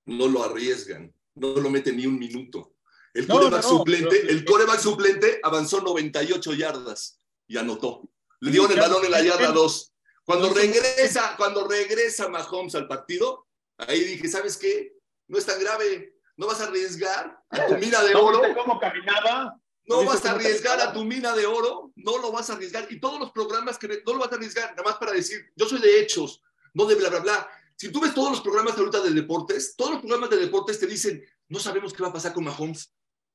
No 0.05 0.27
lo 0.27 0.43
arriesgan, 0.43 1.13
no 1.35 1.55
lo 1.55 1.69
meten 1.69 1.97
ni 1.97 2.05
un 2.05 2.19
minuto. 2.19 2.75
El 3.13 3.27
coreback 3.27 3.63
suplente, 3.63 4.31
el 4.31 4.45
coreback 4.45 4.79
suplente 4.79 5.39
avanzó 5.43 5.81
98 5.81 6.53
yardas 6.53 7.19
y 7.47 7.57
anotó. 7.57 8.09
Le 8.39 8.51
dio 8.51 8.69
el 8.69 8.79
balón 8.79 9.05
en 9.05 9.11
la 9.11 9.21
yarda 9.21 9.51
2. 9.51 9.93
Cuando 10.23 10.53
regresa, 10.53 11.35
cuando 11.35 11.67
regresa 11.67 12.29
Mahomes 12.29 12.75
al 12.75 12.87
partido, 12.87 13.47
ahí 13.77 14.01
dije, 14.01 14.27
¿sabes 14.27 14.57
qué? 14.57 14.93
No 15.27 15.37
es 15.37 15.45
tan 15.45 15.59
grave. 15.59 16.15
No 16.37 16.47
vas 16.47 16.61
a 16.61 16.65
arriesgar 16.65 17.37
a 17.49 17.67
tu 17.67 17.77
mina 17.77 18.01
de 18.03 18.15
oro. 18.15 18.41
cómo 18.55 18.79
caminaba? 18.79 19.59
No 19.85 20.05
vas 20.05 20.25
a 20.25 20.31
arriesgar 20.31 20.79
a 20.79 20.93
tu 20.93 21.03
mina 21.03 21.35
de 21.35 21.45
oro, 21.45 21.91
no 21.95 22.17
lo 22.19 22.31
vas 22.31 22.49
a 22.49 22.53
arriesgar. 22.53 22.87
Y 22.89 22.99
todos 22.99 23.19
los 23.19 23.31
programas 23.31 23.77
que 23.77 23.87
no 23.87 24.13
lo 24.13 24.19
vas 24.19 24.31
a 24.31 24.35
arriesgar, 24.35 24.69
nada 24.71 24.83
más 24.83 24.95
para 24.97 25.11
decir, 25.11 25.51
yo 25.55 25.67
soy 25.67 25.81
de 25.81 25.99
hechos, 25.99 26.41
no 26.73 26.85
de 26.85 26.95
bla, 26.95 27.09
bla, 27.09 27.19
bla. 27.19 27.49
Si 27.75 27.91
tú 27.91 27.99
ves 27.99 28.13
todos 28.13 28.31
los 28.31 28.41
programas 28.41 28.75
de 28.75 28.81
ahorita 28.81 29.01
de 29.01 29.11
deportes, 29.11 29.75
todos 29.75 29.91
los 29.91 29.99
programas 29.99 30.29
de 30.29 30.37
deportes 30.37 30.79
te 30.79 30.87
dicen, 30.87 31.25
no 31.49 31.59
sabemos 31.59 31.93
qué 31.93 32.03
va 32.03 32.09
a 32.09 32.13
pasar 32.13 32.31
con 32.31 32.43
Mahomes, 32.43 32.93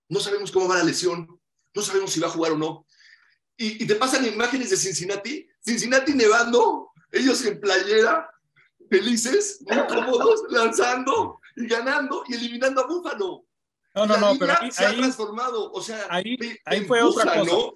no 0.09 0.21
sabemos 0.21 0.51
cómo 0.51 0.69
va 0.69 0.79
la 0.79 0.85
lesión, 0.85 1.41
no 1.75 1.83
sabemos 1.83 2.13
si 2.13 2.21
va 2.21 2.29
a 2.29 2.31
jugar 2.31 2.53
o 2.53 2.59
no. 2.59 2.87
Y, 3.57 3.83
y 3.83 3.87
te 3.87 3.95
pasan 3.95 4.27
imágenes 4.27 4.71
de 4.71 4.77
Cincinnati, 4.77 5.49
Cincinnati 5.65 6.15
nevando, 6.15 6.91
ellos 7.11 7.45
en 7.45 7.61
playera, 7.61 8.31
felices, 8.89 9.63
muy 9.67 9.87
cómodos, 9.87 10.43
lanzando 10.51 11.41
y 11.57 11.67
ganando 11.67 12.25
y 12.29 12.35
eliminando 12.35 12.83
a 12.83 12.87
Búfalo. 12.87 13.45
No, 13.95 14.07
no, 14.07 14.19
no, 14.19 14.39
pero 14.39 14.53
ahí, 14.61 14.71
se 14.71 14.85
ha 14.85 14.95
transformado. 14.95 15.73
O 15.73 15.81
sea, 15.81 16.07
ahí, 16.11 16.37
ahí 16.67 16.85
fue 16.85 17.03
otra 17.03 17.41
cosa. 17.41 17.71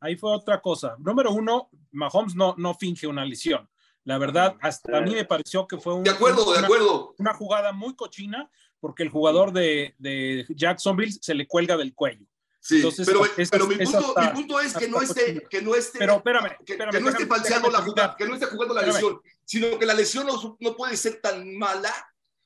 Ahí 0.00 0.16
fue 0.16 0.32
otra 0.32 0.60
cosa. 0.60 0.94
Número 0.98 1.32
uno, 1.32 1.68
Mahomes 1.90 2.36
no, 2.36 2.54
no 2.58 2.74
finge 2.74 3.06
una 3.06 3.24
lesión. 3.24 3.68
La 4.04 4.18
verdad, 4.18 4.56
hasta 4.60 4.98
a 4.98 5.00
mí 5.00 5.14
me 5.14 5.24
pareció 5.24 5.66
que 5.66 5.78
fue 5.78 5.94
un, 5.94 6.04
de 6.04 6.10
acuerdo, 6.10 6.46
una, 6.46 6.60
de 6.60 6.64
acuerdo. 6.64 7.14
una 7.18 7.32
jugada 7.32 7.72
muy 7.72 7.96
cochina 7.96 8.50
porque 8.84 9.02
el 9.02 9.08
jugador 9.08 9.50
de, 9.50 9.94
de 9.96 10.44
Jacksonville 10.50 11.10
se 11.18 11.32
le 11.32 11.46
cuelga 11.46 11.74
del 11.74 11.94
cuello. 11.94 12.26
Sí, 12.60 12.76
Entonces, 12.76 13.06
pero, 13.06 13.22
pero 13.50 13.66
mi, 13.66 13.76
punto, 13.76 13.98
hasta, 14.18 14.20
mi, 14.20 14.40
punto, 14.40 14.60
es 14.60 14.74
que 14.74 14.88
no 14.88 15.00
esté, 15.00 15.42
que 15.48 15.62
no 15.62 15.74
esté, 15.74 15.98
pero 15.98 16.16
espérame, 16.16 16.50
que, 16.66 16.72
espérame, 16.74 16.92
que 16.92 17.00
no 17.00 17.08
esté 17.08 17.26
falseando 17.26 17.70
la 17.70 17.80
jugada, 17.80 18.14
que 18.14 18.26
no 18.28 18.34
esté 18.34 18.44
jugando 18.44 18.74
la 18.74 18.82
Espérame. 18.82 19.00
lesión, 19.02 19.22
sino 19.42 19.78
que 19.78 19.86
la 19.86 19.94
lesión 19.94 20.26
no, 20.26 20.58
no, 20.60 20.76
puede 20.76 20.98
ser 20.98 21.18
tan 21.22 21.56
mala. 21.56 21.94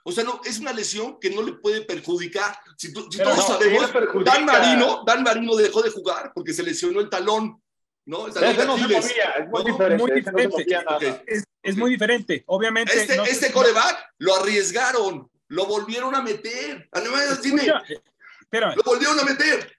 O 0.05 0.13
sea, 0.13 0.23
no, 0.23 0.41
es 0.45 0.61
una 0.61 0.73
lesión 0.73 1.19
que 1.19 1.29
no 1.29 1.43
le 1.43 1.55
puede 1.55 1.81
perjudicar. 1.81 2.57
Si, 2.77 2.93
tú, 2.93 3.09
si 3.11 3.19
todos 3.19 3.37
no, 3.37 3.43
sabemos. 3.43 3.93
Dan 4.25 4.45
Marino, 4.45 5.03
Dan 5.05 5.25
Marino 5.25 5.57
dejó 5.57 5.83
de 5.83 5.91
jugar 5.91 6.31
porque 6.33 6.53
se 6.53 6.63
lesionó 6.63 7.01
el 7.01 7.11
talón. 7.11 7.61
¿no? 8.07 8.29
El 8.29 8.33
talón 8.33 8.65
no 8.65 8.77
se 8.79 8.83
movía, 8.85 9.01
es 9.41 9.49
muy 9.49 9.65
No, 9.65 9.65
diferente. 9.65 10.03
muy 10.05 10.13
diferente. 10.13 10.49
movía 10.57 10.83
nada. 10.85 10.97
Ok. 10.99 11.23
Es, 11.27 11.43
es 11.65 11.77
muy 11.77 11.91
diferente. 11.91 12.45
Obviamente. 12.47 12.97
Este, 12.97 13.17
no- 13.17 13.25
este 13.25 13.51
coreback 13.51 14.15
lo 14.19 14.37
arriesgaron, 14.37 15.29
lo 15.49 15.67
volvieron 15.67 16.15
a 16.15 16.23
meter. 16.23 16.89
Además, 16.93 17.43
dime, 17.43 17.63
Escucha, 17.63 17.83
eh, 17.89 18.03
espérame, 18.41 18.77
lo 18.77 18.83
volvieron 18.83 19.19
a 19.19 19.25
meter. 19.25 19.73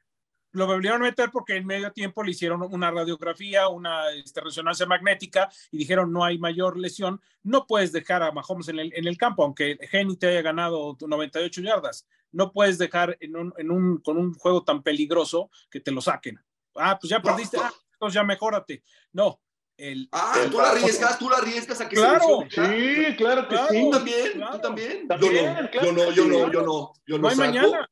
lo 0.51 0.65
volvieron 0.65 1.01
a 1.01 1.05
meter 1.05 1.29
porque 1.31 1.55
en 1.55 1.65
medio 1.65 1.91
tiempo 1.91 2.23
le 2.23 2.31
hicieron 2.31 2.61
una 2.61 2.91
radiografía, 2.91 3.67
una 3.67 4.09
este, 4.11 4.41
resonancia 4.41 4.85
magnética 4.85 5.49
y 5.71 5.77
dijeron 5.77 6.11
no 6.11 6.23
hay 6.23 6.37
mayor 6.37 6.77
lesión. 6.77 7.21
No 7.43 7.67
puedes 7.67 7.91
dejar 7.91 8.23
a 8.23 8.31
Mahomes 8.31 8.67
en 8.69 8.79
el, 8.79 8.93
en 8.95 9.07
el 9.07 9.17
campo, 9.17 9.43
aunque 9.43 9.77
Geni 9.89 10.17
te 10.17 10.27
haya 10.27 10.41
ganado 10.41 10.97
98 10.99 11.61
yardas. 11.61 12.07
No 12.31 12.51
puedes 12.51 12.77
dejar 12.77 13.17
en 13.19 13.35
un, 13.35 13.53
en 13.57 13.71
un, 13.71 13.97
con 13.99 14.17
un 14.17 14.33
juego 14.33 14.63
tan 14.63 14.83
peligroso 14.83 15.49
que 15.69 15.79
te 15.79 15.91
lo 15.91 16.01
saquen. 16.01 16.39
Ah, 16.75 16.97
pues 16.99 17.09
ya 17.09 17.21
perdiste, 17.21 17.57
no. 17.57 17.63
ah, 17.63 17.73
entonces 17.93 18.15
ya 18.15 18.23
mejórate. 18.23 18.83
No. 19.11 19.39
El, 19.79 20.09
Ah, 20.11 20.33
El 20.43 20.51
tú 20.51 20.57
la 20.57 20.71
arriesgas, 20.71 21.17
tú 21.19 21.29
la 21.29 21.37
arriesgas 21.37 21.79
a 21.81 21.87
que 21.87 21.95
Claro. 21.95 22.19
se 22.19 22.43
lesione. 22.61 23.07
Sí, 23.09 23.15
claro 23.15 23.41
que 23.47 23.55
Claro. 23.55 23.67
sí. 23.71 23.81
Tú 23.81 23.89
también, 23.91 24.31
Claro. 24.33 24.51
tú 24.55 24.59
también. 24.61 25.07
También, 25.07 25.33
yo 25.33 25.41
no, 25.61 25.69
claro 25.69 25.85
yo 25.87 25.91
no, 25.93 26.11
yo 26.11 26.25
no, 26.27 26.51
yo 26.51 26.61
no, 26.61 26.93
yo 27.07 27.17
no 27.17 27.27
hay 27.29 27.35
saco. 27.35 27.47
mañana. 27.47 27.89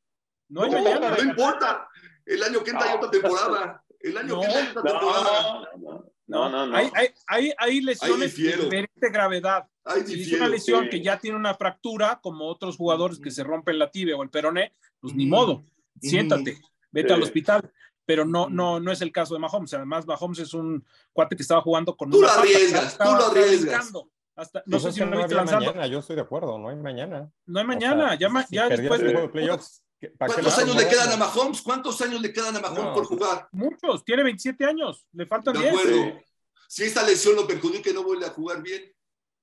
No 0.50 0.62
hay 0.64 0.70
No, 0.70 0.82
mañana. 0.82 1.10
no 1.16 1.22
importa. 1.24 1.88
El 2.26 2.42
año 2.42 2.62
que 2.62 2.70
entra 2.70 2.90
hay 2.90 2.96
otra 2.96 3.10
temporada. 3.10 3.84
El 4.00 4.16
año 4.18 4.34
No, 4.34 4.40
que 4.40 4.46
entra 4.46 4.60
hay 4.60 4.68
otra 4.68 4.82
temporada. 4.82 5.68
No, 6.26 6.48
no, 6.50 6.66
no. 6.66 6.76
Hay, 6.76 6.90
hay, 6.94 7.08
hay, 7.26 7.52
hay 7.56 7.80
lesiones 7.80 8.36
de 8.36 8.42
diferente 8.56 9.10
gravedad. 9.10 9.66
Si 10.04 10.20
es 10.22 10.32
una 10.34 10.48
lesión 10.48 10.84
sí. 10.84 10.90
que 10.90 11.02
ya 11.02 11.18
tiene 11.18 11.38
una 11.38 11.54
fractura, 11.54 12.20
como 12.22 12.44
otros 12.48 12.76
jugadores 12.76 13.18
que 13.18 13.30
se 13.30 13.42
rompen 13.42 13.78
la 13.78 13.90
tibia 13.90 14.14
o 14.14 14.22
el 14.22 14.28
peroné, 14.28 14.74
pues 15.00 15.14
ni 15.14 15.24
modo, 15.24 15.64
siéntate, 16.02 16.58
vete 16.90 17.08
Sí. 17.08 17.14
al 17.14 17.22
hospital. 17.22 17.72
Pero 18.08 18.24
no, 18.24 18.48
no, 18.48 18.80
no 18.80 18.90
es 18.90 19.02
el 19.02 19.12
caso 19.12 19.34
de 19.34 19.40
Mahomes. 19.40 19.74
Además, 19.74 20.06
Mahomes 20.06 20.38
es 20.38 20.54
un 20.54 20.82
cuate 21.12 21.36
que 21.36 21.42
estaba 21.42 21.60
jugando 21.60 21.94
con 21.94 22.10
Tú 22.10 22.22
lo 22.22 22.30
arriesgas, 22.30 22.96
tú 22.96 23.04
lo 23.04 23.26
arriesgas. 23.26 23.92
Hasta, 24.34 24.62
no 24.64 24.78
Pues 24.80 24.82
sé 24.84 24.92
si 24.92 25.00
no 25.04 25.18
viste 25.18 25.34
lanzando. 25.34 25.66
mañana, 25.66 25.86
yo 25.88 25.98
estoy 25.98 26.16
de 26.16 26.22
acuerdo, 26.22 26.58
no 26.58 26.70
hay 26.70 26.76
mañana. 26.76 27.30
No 27.44 27.58
hay 27.58 27.64
O 27.66 27.68
mañana, 27.68 28.08
sea, 28.16 28.18
ya, 28.18 28.28
si 28.48 28.54
ya 28.56 28.68
después 28.70 29.00
de 29.00 29.06
juego 29.12 29.20
de 29.20 29.28
playoffs, 29.28 29.82
¿qué- 30.00 30.08
para 30.08 30.34
qué 30.34 30.40
¿Cuántos 30.40 30.58
años 30.58 30.76
le 30.76 30.88
quedan 30.88 31.12
a 31.12 31.16
Mahomes? 31.18 31.60
¿Cuántos 31.60 32.00
años 32.00 32.20
le 32.22 32.32
quedan 32.32 32.56
a 32.56 32.60
Mahomes 32.60 32.82
No, 32.82 32.94
por 32.94 33.06
pues, 33.08 33.20
jugar? 33.20 33.48
muchos, 33.52 34.02
tiene 34.06 34.22
27 34.22 34.64
años, 34.64 35.06
le 35.12 35.26
faltan 35.26 35.52
De 35.52 35.60
10. 35.60 35.74
acuerdo. 35.74 36.22
Si 36.66 36.84
esta 36.84 37.02
lesión 37.02 37.36
lo 37.36 37.46
perjudica 37.46 37.90
y 37.90 37.92
no 37.92 38.04
vuelve 38.04 38.24
a 38.24 38.30
jugar 38.30 38.62
bien, 38.62 38.90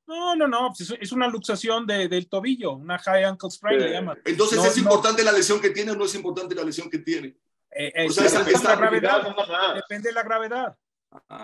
No, 0.08 0.36
no, 0.36 0.48
no, 0.48 0.70
pues 0.76 0.90
es, 0.92 0.98
es 1.02 1.12
una 1.12 1.28
luxación 1.28 1.86
de- 1.86 2.08
del 2.08 2.28
tobillo, 2.30 2.74
una 2.74 2.98
high 2.98 3.26
ankle 3.26 3.50
sprain 3.52 3.80
Sí. 3.80 3.86
le 3.86 3.92
llaman. 3.92 4.18
entonces 4.26 4.58
No, 4.58 4.66
es 4.66 4.76
no. 4.78 4.82
importante 4.84 5.24
la 5.24 5.32
lesión 5.32 5.60
que 5.62 5.70
tiene 5.72 5.92
o 5.92 5.96
no 5.96 6.06
es 6.06 6.16
importante 6.16 6.56
la 6.56 6.64
lesión 6.64 6.90
que 6.90 6.98
tiene. 7.00 7.36
Eh, 7.72 7.92
eh, 7.96 8.08
O 8.08 8.12
sea, 8.12 8.24
depende 8.26 8.52
esa- 8.52 8.60
de 8.62 8.64
la 8.68 8.76
gravedad, 8.76 9.36
más. 9.36 9.76
depende 9.76 10.10
de 10.10 10.14
la 10.14 10.24
gravedad. 10.24 10.76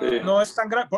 Sí. 0.01 0.19
No 0.23 0.41
es 0.41 0.53
tan 0.53 0.67
grave. 0.67 0.89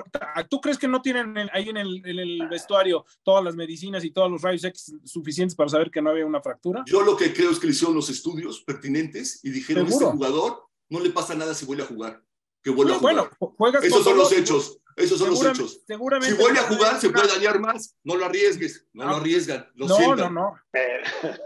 ¿Tú 0.49 0.59
crees 0.59 0.79
que 0.79 0.87
no 0.87 0.99
tienen 1.01 1.37
en- 1.37 1.49
ahí 1.53 1.69
en 1.69 1.77
el, 1.77 2.01
en 2.05 2.17
el 2.19 2.47
vestuario 2.49 3.05
todas 3.21 3.43
las 3.43 3.55
medicinas 3.55 4.03
y 4.03 4.09
todos 4.11 4.31
los 4.31 4.41
rayos 4.41 4.63
X 4.63 4.95
suficientes 5.03 5.55
para 5.55 5.69
saber 5.69 5.91
que 5.91 6.01
no 6.01 6.09
había 6.09 6.25
una 6.25 6.41
fractura? 6.41 6.83
Yo 6.87 7.01
lo 7.03 7.15
que 7.15 7.33
creo 7.33 7.51
es 7.51 7.59
que 7.59 7.67
le 7.67 7.73
hicieron 7.73 7.95
los 7.95 8.09
estudios 8.09 8.61
pertinentes 8.63 9.39
y 9.43 9.51
dijeron, 9.51 9.85
Seguro. 9.87 10.07
este 10.07 10.17
jugador 10.17 10.67
no 10.89 10.99
le 11.01 11.11
pasa 11.11 11.35
nada 11.35 11.53
si 11.53 11.65
vuelve 11.67 11.83
a 11.83 11.87
jugar. 11.87 12.23
Que 12.63 12.71
vuelva 12.71 12.95
a 12.95 12.99
jugar. 12.99 13.15
bueno, 13.15 13.55
juegas 13.57 13.83
Esos 13.83 14.03
son 14.03 14.17
los 14.17 14.31
hechos. 14.31 14.79
Esos 14.95 15.17
son 15.19 15.29
los 15.31 15.43
hechos. 15.43 15.81
Seguramente. 15.87 16.35
Si 16.35 16.41
vuelve 16.41 16.59
a 16.59 16.63
jugar, 16.63 16.99
se 16.99 17.09
puede 17.09 17.27
dañar 17.27 17.59
más. 17.59 17.95
No 18.03 18.15
lo 18.15 18.25
arriesgues. 18.25 18.87
No, 18.93 19.03
No. 19.05 19.09
lo 19.11 19.15
arriesgan. 19.17 19.67
Lo 19.75 19.87
No, 19.87 19.95
sientan. 19.97 20.33
no, 20.33 20.41
no. 20.51 20.53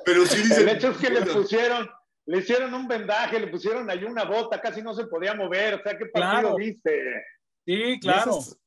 Pero 0.05 0.25
si 0.25 0.38
dicen. 0.43 0.67
El 0.67 0.75
hecho 0.77 0.89
es 0.91 0.98
que 0.98 1.10
le 1.10 1.25
pusieron, 1.25 1.89
le 2.27 2.38
hicieron 2.39 2.74
un 2.74 2.88
vendaje, 2.88 3.39
le 3.39 3.48
pusieron 3.48 3.89
ahí 3.89 4.03
una 4.03 4.25
bota, 4.25 4.60
casi 4.62 4.81
no 4.81 4.93
se 4.93 5.05
podía 5.07 5.34
mover. 5.34 5.75
O 5.75 5.81
sea, 5.84 5.98
¿qué 5.98 6.05
partido 6.07 6.39
Claro. 6.41 6.55
viste? 6.55 7.24
Sí, 7.65 8.00
claro. 8.00 8.31
Ese 8.38 8.39
es, 8.51 8.60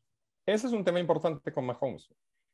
ese 0.47 0.67
es 0.69 0.73
un 0.73 0.85
tema 0.85 0.99
importante 0.99 1.53
con 1.53 1.67
Mahomes. 1.67 2.09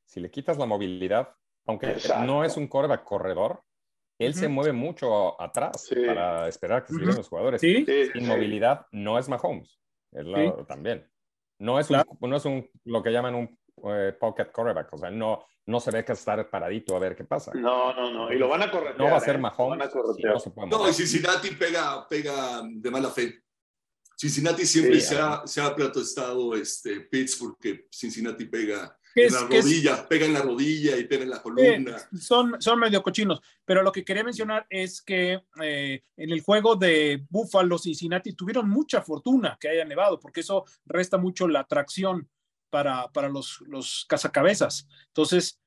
Si 0.04 0.20
le 0.20 0.30
quitas 0.30 0.58
la 0.58 0.66
movilidad, 0.66 1.32
aunque 1.66 1.90
Exacto. 1.92 2.24
no 2.24 2.44
es 2.44 2.56
un 2.56 2.66
coreback 2.68 3.04
corredor, 3.04 3.62
él 4.18 4.34
se 4.34 4.46
Ujú. 4.46 4.54
mueve 4.54 4.72
mucho 4.72 5.40
atrás 5.40 5.86
Sí. 5.88 5.94
para 6.06 6.48
esperar 6.48 6.82
que 6.82 6.88
se 6.88 6.94
Ujú. 6.94 7.00
liberen 7.00 7.18
los 7.18 7.28
jugadores. 7.28 7.60
Sí, 7.60 7.84
Sí, 7.84 8.06
Sin 8.12 8.22
sí. 8.22 8.26
movilidad 8.28 8.86
no 8.92 9.18
es 9.18 9.28
Mahomes. 9.28 9.78
Es 10.12 10.24
la- 10.24 10.64
También. 10.66 11.08
No 11.58 11.78
es, 11.78 11.86
Claro. 11.86 12.10
un, 12.20 12.30
no 12.30 12.36
es 12.36 12.44
un, 12.44 12.68
lo 12.84 13.02
que 13.02 13.10
llaman 13.10 13.34
un 13.34 13.58
eh, 13.94 14.12
pocket 14.18 14.46
quarterback. 14.52 14.92
O 14.92 14.98
sea, 14.98 15.10
no, 15.10 15.44
no 15.66 15.80
se 15.80 15.90
ve 15.90 16.04
que 16.04 16.12
estar 16.12 16.48
paradito 16.50 16.96
a 16.96 16.98
ver 16.98 17.14
qué 17.16 17.24
pasa. 17.24 17.52
No, 17.54 17.92
no, 17.94 18.10
no. 18.12 18.32
Y 18.32 18.38
lo 18.38 18.48
van 18.48 18.62
a 18.62 18.70
correr. 18.70 18.96
No 18.98 19.04
va 19.04 19.16
a 19.16 19.20
ser 19.20 19.38
Mahomes 19.38 19.78
Van 19.78 19.88
a 19.88 19.90
si 20.14 20.22
no 20.22 20.38
se 20.40 20.50
puede 20.50 20.68
No, 20.68 20.88
y 20.88 20.92
Cincinnati 20.92 21.50
pega, 21.50 22.06
pega 22.08 22.62
de 22.64 22.90
mala 22.90 23.10
fe. 23.10 23.42
Cincinnati 24.18 24.64
siempre 24.64 25.00
Sí, 25.00 25.08
se, 25.08 25.18
ha, 25.20 25.46
se 25.46 25.60
ha 25.60 25.74
protestado 25.74 26.54
este, 26.54 27.00
Pittsburgh 27.02 27.58
que 27.60 27.86
Cincinnati 27.90 28.46
pega 28.46 28.98
en 29.14 29.32
la 29.32 29.46
que 29.48 29.58
es- 29.58 29.64
rodilla, 29.64 30.08
pega 30.08 30.24
en 30.26 30.32
la 30.34 30.40
rodilla 30.42 30.96
y 30.96 31.04
pega 31.04 31.24
en 31.24 31.30
la 31.30 31.36
Eh, 31.36 31.40
columna. 31.42 31.98
son, 32.18 32.60
son 32.60 32.78
medio 32.80 33.02
cochinos, 33.02 33.40
pero 33.64 33.82
lo 33.82 33.92
que 33.92 34.04
quería 34.04 34.24
mencionar 34.24 34.66
es 34.70 35.02
que 35.02 35.42
eh, 35.62 36.02
en 36.16 36.30
el 36.30 36.40
juego 36.40 36.76
de 36.76 37.24
Buffalo, 37.28 37.76
Cincinnati 37.78 38.32
tuvieron 38.34 38.68
mucha 38.70 39.02
fortuna 39.02 39.56
que 39.60 39.68
haya 39.68 39.84
nevado, 39.84 40.18
porque 40.18 40.40
eso 40.40 40.64
resta 40.86 41.18
mucho 41.18 41.46
la 41.48 41.60
atracción 41.60 42.26
para, 42.70 43.08
para 43.12 43.28
los, 43.28 43.60
los 43.66 44.04
cazacabezas. 44.08 44.88
Entonces, 45.08 45.60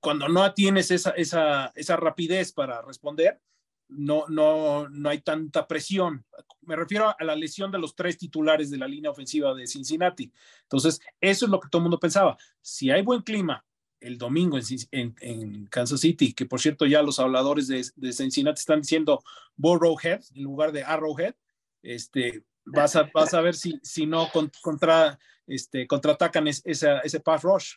cuando 0.00 0.28
no 0.28 0.52
tienes 0.54 0.90
esa, 0.90 1.10
esa, 1.10 1.72
esa 1.74 1.96
rapidez 1.96 2.52
para 2.52 2.82
responder, 2.82 3.40
no, 3.88 4.26
no, 4.28 4.88
no 4.88 5.08
hay 5.08 5.20
tanta 5.22 5.66
presión. 5.66 6.24
Me 6.60 6.76
refiero 6.76 7.14
a 7.18 7.24
la 7.24 7.34
lesión 7.34 7.70
de 7.72 7.78
los 7.78 7.96
tres 7.96 8.18
titulares 8.18 8.70
de 8.70 8.76
la 8.76 8.86
línea 8.86 9.10
ofensiva 9.10 9.54
de 9.54 9.66
Cincinnati. 9.66 10.30
Entonces, 10.62 11.00
eso 11.20 11.46
es 11.46 11.50
lo 11.50 11.58
que 11.58 11.68
todo 11.68 11.80
el 11.80 11.84
mundo 11.84 11.98
pensaba. 11.98 12.36
Si 12.60 12.90
hay 12.90 13.02
buen 13.02 13.22
clima 13.22 13.64
el 14.00 14.18
domingo 14.18 14.58
en, 14.92 15.14
en 15.20 15.66
Kansas 15.66 16.00
City, 16.00 16.32
que 16.32 16.46
por 16.46 16.60
cierto 16.60 16.86
ya 16.86 17.02
los 17.02 17.18
habladores 17.18 17.66
de, 17.66 17.84
de 17.96 18.12
Cincinnati 18.12 18.60
están 18.60 18.82
diciendo 18.82 19.24
Burrowhead 19.56 20.20
en 20.34 20.42
lugar 20.44 20.70
de 20.70 20.84
Arrowhead, 20.84 21.34
este, 21.82 22.44
vas, 22.72 22.96
a, 22.96 23.08
vas 23.14 23.34
a 23.34 23.40
ver 23.40 23.54
si, 23.54 23.78
si 23.82 24.06
no 24.06 24.28
con- 24.32 24.50
contra, 24.62 25.18
este, 25.46 25.86
contraatacan 25.86 26.48
es- 26.48 26.62
esa- 26.64 27.00
ese 27.00 27.20
pass 27.20 27.42
rush, 27.42 27.74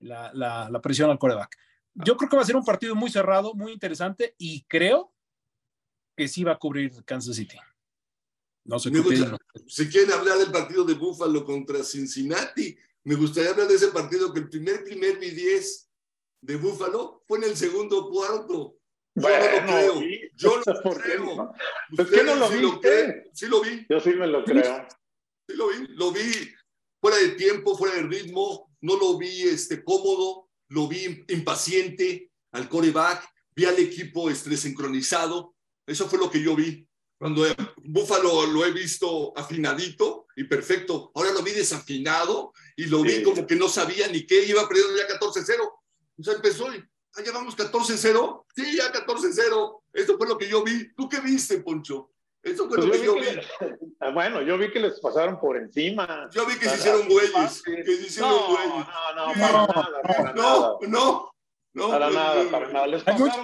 la, 0.00 0.32
la- 0.34 0.68
la 0.70 0.80
presión 0.80 1.10
al 1.10 1.18
coreback. 1.18 1.56
yo 1.94 2.16
creo 2.16 2.30
que 2.30 2.36
va 2.36 2.42
a 2.42 2.46
ser 2.46 2.56
un 2.56 2.64
partido 2.64 2.94
muy 2.94 3.10
cerrado, 3.10 3.54
muy 3.54 3.72
interesante 3.72 4.34
y 4.38 4.62
creo 4.64 5.12
que 6.16 6.28
sí 6.28 6.44
va 6.44 6.52
a 6.52 6.58
cubrir 6.58 7.04
Kansas 7.04 7.34
City. 7.36 7.56
No 8.64 8.78
sé 8.78 8.90
Si 9.66 9.88
quieren 9.88 10.12
hablar 10.12 10.38
del 10.38 10.52
partido 10.52 10.84
de 10.84 10.94
Buffalo 10.94 11.44
contra 11.44 11.82
Cincinnati, 11.82 12.76
me 13.04 13.14
gustaría 13.16 13.50
hablar 13.50 13.66
de 13.66 13.74
ese 13.74 13.88
partido 13.88 14.32
que 14.32 14.40
el 14.40 14.48
primer 14.48 14.84
primer 14.84 15.22
y 15.22 15.30
10 15.30 15.90
de 16.42 16.56
Buffalo 16.56 17.22
fue 17.26 17.38
en 17.38 17.44
el 17.44 17.56
segundo 17.56 18.08
cuarto. 18.10 18.77
Yo 19.18 19.28
no 19.28 19.44
lo 19.44 19.66
creo. 19.66 20.02
Yo 20.36 20.62
no 20.64 20.72
lo 20.74 20.94
creo. 21.00 21.54
¿Por 21.96 22.24
no 22.24 22.34
lo 22.36 22.48
vi? 22.48 22.90
Sí 23.32 23.46
lo 23.46 23.60
vi. 23.60 23.86
Yo 23.88 24.00
sí 24.00 24.10
me 24.10 24.26
lo 24.26 24.44
creo. 24.44 24.86
Sí 25.48 25.56
lo 25.56 25.68
vi. 25.68 25.86
Lo 25.90 26.12
vi 26.12 26.54
fuera 27.00 27.16
de 27.16 27.28
tiempo, 27.30 27.76
fuera 27.76 27.96
de 27.96 28.02
ritmo. 28.02 28.70
No 28.80 28.96
lo 28.96 29.18
vi 29.18 29.42
este, 29.42 29.82
cómodo. 29.82 30.48
Lo 30.68 30.88
vi 30.88 31.24
impaciente 31.28 32.30
al 32.52 32.68
coreback. 32.68 33.28
Vi 33.54 33.64
al 33.64 33.78
equipo 33.78 34.30
este, 34.30 34.50
desincronizado. 34.50 35.54
Eso 35.86 36.08
fue 36.08 36.18
lo 36.18 36.30
que 36.30 36.42
yo 36.42 36.54
vi. 36.54 36.86
Cuando 37.18 37.44
Búfalo 37.78 38.46
lo 38.46 38.64
he 38.64 38.70
visto 38.70 39.36
afinadito 39.36 40.28
y 40.36 40.44
perfecto. 40.44 41.10
Ahora 41.14 41.32
lo 41.32 41.42
vi 41.42 41.50
desafinado 41.50 42.52
y 42.76 42.86
lo 42.86 43.02
vi 43.02 43.24
como 43.24 43.44
que 43.44 43.56
no 43.56 43.68
sabía 43.68 44.06
ni 44.06 44.24
qué. 44.24 44.44
Iba 44.44 44.68
perdiendo 44.68 44.96
ya 44.96 45.18
14-0. 45.18 45.78
O 46.18 46.22
sea, 46.22 46.34
empezó 46.34 46.72
y 46.72 46.84
ya 47.24 47.32
vamos 47.32 47.56
14-0. 47.56 48.44
Sí, 48.54 48.76
ya 48.76 48.92
14-0. 48.92 49.80
Eso 49.92 50.18
fue 50.18 50.28
lo 50.28 50.38
que 50.38 50.48
yo 50.48 50.62
vi. 50.62 50.92
¿Tú 50.94 51.08
qué 51.08 51.20
viste, 51.20 51.58
Poncho? 51.58 52.10
Eso 52.42 52.68
fue 52.68 52.76
pues 52.76 52.86
lo 52.86 52.92
que 52.92 53.04
yo 53.04 53.14
vi. 53.14 53.26
Ah, 54.00 54.10
bueno, 54.10 54.40
yo 54.42 54.56
vi 54.56 54.70
que 54.70 54.78
les 54.78 55.00
pasaron 55.00 55.40
por 55.40 55.56
encima. 55.56 56.30
Yo 56.32 56.46
vi 56.46 56.56
que 56.56 56.68
se 56.68 56.76
hicieron 56.76 57.08
güeyes. 57.08 57.62
Que 57.62 57.84
se 57.84 58.06
hicieron 58.06 58.30
no, 58.30 58.46
güeyes. 58.46 58.86
No, 59.16 59.34
no, 59.34 60.34
no, 60.34 60.34
no, 60.34 60.78
no. 60.86 61.32
No, 61.74 61.90
para 61.90 62.10
nada, 62.10 62.50
para 62.50 62.72
nada. 62.72 62.86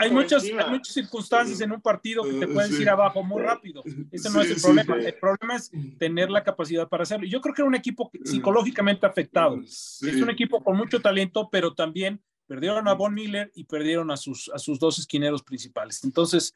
Hay, 0.00 0.10
muchas, 0.10 0.44
muchas, 0.68 0.94
circunstancias 0.94 1.60
en 1.60 1.72
un 1.72 1.80
partido 1.80 2.24
que 2.24 2.32
te 2.32 2.48
pueden 2.48 2.80
ir 2.80 2.88
abajo 2.88 3.22
muy 3.22 3.42
rápido. 3.42 3.82
Ese 4.10 4.30
no 4.30 4.40
es 4.40 4.50
el 4.50 4.60
problema. 4.60 4.96
El 4.96 5.14
problema 5.14 5.56
es 5.56 5.70
tener 5.98 6.30
la 6.30 6.42
capacidad 6.42 6.88
para 6.88 7.02
hacerlo. 7.02 7.26
Yo 7.26 7.40
creo 7.40 7.54
que 7.54 7.62
era 7.62 7.68
un 7.68 7.74
equipo 7.74 8.10
psicológicamente 8.24 9.06
afectado. 9.06 9.60
Es 9.62 10.00
un 10.02 10.30
equipo 10.30 10.62
con 10.64 10.76
mucho 10.76 11.00
talento, 11.00 11.48
pero 11.50 11.74
también 11.74 12.20
perdieron 12.46 12.88
a 12.88 12.94
Von 12.94 13.14
Miller 13.14 13.50
y 13.54 13.64
perdieron 13.64 14.10
a 14.10 14.16
sus, 14.16 14.50
a 14.54 14.58
sus 14.58 14.78
dos 14.78 14.98
esquineros 14.98 15.42
principales. 15.42 16.02
Entonces, 16.04 16.54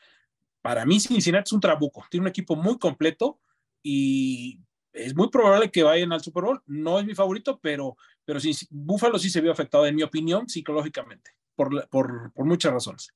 para 0.62 0.84
mí 0.84 1.00
Cincinnati 1.00 1.48
es 1.48 1.52
un 1.52 1.60
trabuco. 1.60 2.04
Tiene 2.10 2.24
un 2.24 2.28
equipo 2.28 2.56
muy 2.56 2.78
completo 2.78 3.40
y 3.82 4.60
es 4.92 5.14
muy 5.14 5.28
probable 5.30 5.70
que 5.70 5.82
vayan 5.82 6.12
al 6.12 6.22
Super 6.22 6.44
Bowl. 6.44 6.62
No 6.66 6.98
es 6.98 7.06
mi 7.06 7.14
favorito, 7.14 7.58
pero, 7.62 7.96
pero 8.24 8.40
sí, 8.40 8.52
Buffalo 8.70 9.18
sí 9.18 9.30
se 9.30 9.40
vio 9.40 9.52
afectado, 9.52 9.86
en 9.86 9.94
mi 9.94 10.02
opinión, 10.02 10.48
psicológicamente 10.48 11.32
por, 11.58 11.88
por, 11.88 12.32
por 12.32 12.46
muchas 12.46 12.72
razones. 12.72 13.12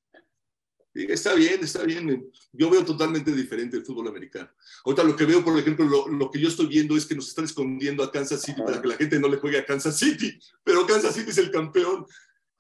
está 0.95 1.35
bien, 1.35 1.63
está 1.63 1.85
bien. 1.85 2.29
Yo 2.53 2.69
veo 2.71 2.85
totalmente 2.85 3.31
diferente 3.33 3.77
el 3.77 3.85
fútbol 3.85 4.09
americano. 4.09 4.51
Ahorita 4.85 5.05
lo 5.05 5.15
que 5.15 5.25
veo, 5.25 5.45
por 5.45 5.57
ejemplo, 5.59 5.85
lo, 5.85 6.09
lo, 6.09 6.31
que 6.31 6.41
yo 6.41 6.49
estoy 6.49 6.67
viendo 6.67 6.97
es 6.97 7.07
que 7.07 7.15
nos 7.15 7.29
están 7.29 7.45
escondiendo 7.45 8.03
a 8.03 8.11
Kansas 8.11 8.43
City 8.43 8.61
para 8.63 8.83
que 8.83 8.89
la 8.89 8.97
gente 8.97 9.21
no 9.21 9.29
le 9.29 9.37
juegue 9.37 9.59
a 9.59 9.65
Kansas 9.65 9.97
City. 9.97 10.39
Pero 10.65 10.87
Kansas 10.87 11.15
City 11.15 11.31
es 11.31 11.39
el 11.39 11.53
campeón. 11.53 12.05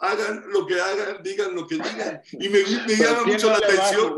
Hagan 0.02 0.44
lo 0.49 0.66
que 0.66 0.80
hagan, 0.80 1.23
digan 1.23 1.54
lo 1.54 1.64
que 1.64 1.76
digan. 1.76 2.21
Y 2.32 2.49
me, 2.49 2.59
me 2.88 2.97
llama 2.97 3.25
mucho 3.25 3.50
la 3.50 3.59
atención. 3.59 4.16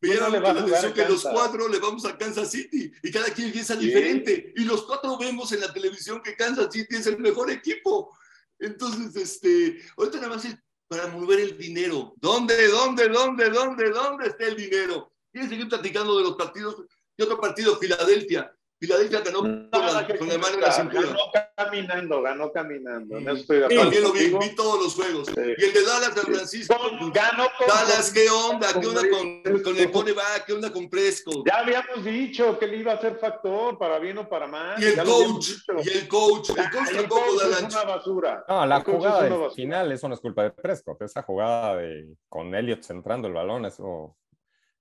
Me 0.00 0.14
llama 0.14 0.28
mucho 0.38 0.52
la 0.52 0.60
atención 0.60 0.92
que 0.92 1.08
los 1.08 1.22
cuatro 1.24 1.68
le 1.68 1.80
vamos 1.80 2.04
a 2.04 2.16
Kansas 2.16 2.52
City 2.52 2.92
y 3.02 3.10
cada 3.10 3.26
quien 3.34 3.50
piensa 3.50 3.74
diferente. 3.74 4.52
Y 4.56 4.64
los 4.64 4.84
cuatro 4.84 5.18
vemos 5.18 5.50
en 5.50 5.60
la 5.60 5.72
televisión 5.72 6.22
que 6.22 6.36
Kansas 6.36 6.68
City 6.72 6.94
es 6.94 7.08
el 7.08 7.18
mejor 7.18 7.50
equipo. 7.50 8.16
Entonces, 8.60 9.16
este, 9.16 9.82
ahorita 9.96 10.18
nada 10.18 10.36
más 10.36 10.44
es 10.44 10.54
para 10.86 11.08
mover 11.08 11.40
el 11.40 11.58
dinero. 11.58 12.14
¿Dónde, 12.16 12.68
dónde, 12.68 13.08
dónde, 13.08 13.50
dónde, 13.50 13.90
dónde 13.90 14.28
está 14.28 14.44
el 14.44 14.56
dinero? 14.56 15.12
¿Quieren 15.32 15.50
seguir 15.50 15.68
platicando 15.68 16.18
de 16.18 16.22
los 16.22 16.36
partidos? 16.36 16.84
Y 17.16 17.22
otro 17.22 17.40
partido, 17.40 17.76
Filadelfia. 17.76 18.56
Filadelfia 18.80 19.20
ganó 19.20 19.40
con, 19.40 19.68
la, 19.70 20.08
con 20.18 20.26
la 20.26 20.38
mano 20.38 20.54
en 20.54 20.60
la 20.62 20.72
cintura. 20.72 21.06
Ganó 21.06 21.18
caminando, 21.54 22.22
ganó 22.22 22.50
caminando. 22.50 23.20
No 23.20 23.32
estoy 23.32 23.58
de 23.58 23.64
acuerdo 23.66 23.82
También 23.82 24.02
lo 24.02 24.12
vi, 24.12 24.48
vi 24.48 24.54
todos 24.54 24.82
los 24.82 24.94
juegos. 24.94 25.28
Y 25.36 25.64
el 25.64 25.72
de 25.74 25.84
Dallas, 25.84 26.14
San 26.14 26.24
Francisco. 26.24 26.74
ganó 27.12 27.44
con, 27.58 27.66
Dallas, 27.68 28.10
¿qué 28.10 28.30
onda? 28.30 28.68
¿Qué 28.80 28.86
onda 28.86 29.02
con, 29.02 29.62
con 29.62 29.76
el 29.76 29.90
Coneback? 29.90 30.46
¿Qué 30.46 30.52
onda 30.54 30.72
con 30.72 30.88
Presco? 30.88 31.44
Ya 31.44 31.58
habíamos 31.58 32.02
dicho 32.02 32.58
que 32.58 32.64
él 32.64 32.80
iba 32.80 32.94
a 32.94 33.00
ser 33.02 33.18
factor, 33.18 33.76
para 33.76 33.98
bien 33.98 34.16
o 34.16 34.26
para 34.26 34.46
mal. 34.46 34.82
Y 34.82 34.86
el 34.86 34.96
coach, 35.04 35.50
y 35.84 35.90
el 35.90 36.08
coach. 36.08 36.48
El 36.48 36.70
coach 36.70 36.90
tampoco 36.94 37.38
da 37.38 37.58
Es 37.58 37.74
una 37.74 37.84
basura. 37.84 38.44
No, 38.48 38.64
la 38.64 38.80
jugada 38.80 39.50
final, 39.50 39.92
eso 39.92 40.08
no 40.08 40.14
es 40.14 40.20
culpa 40.20 40.44
de 40.44 40.52
Prescott. 40.52 41.02
Esa 41.02 41.22
jugada 41.22 41.76
de, 41.76 42.14
con 42.30 42.54
Elliot 42.54 42.82
centrando 42.82 43.28
el 43.28 43.34
balón, 43.34 43.66
eso 43.66 44.16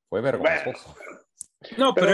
fue 0.07 0.21
vergonzoso. 0.21 0.95
No, 1.77 1.93
pero, 1.93 2.13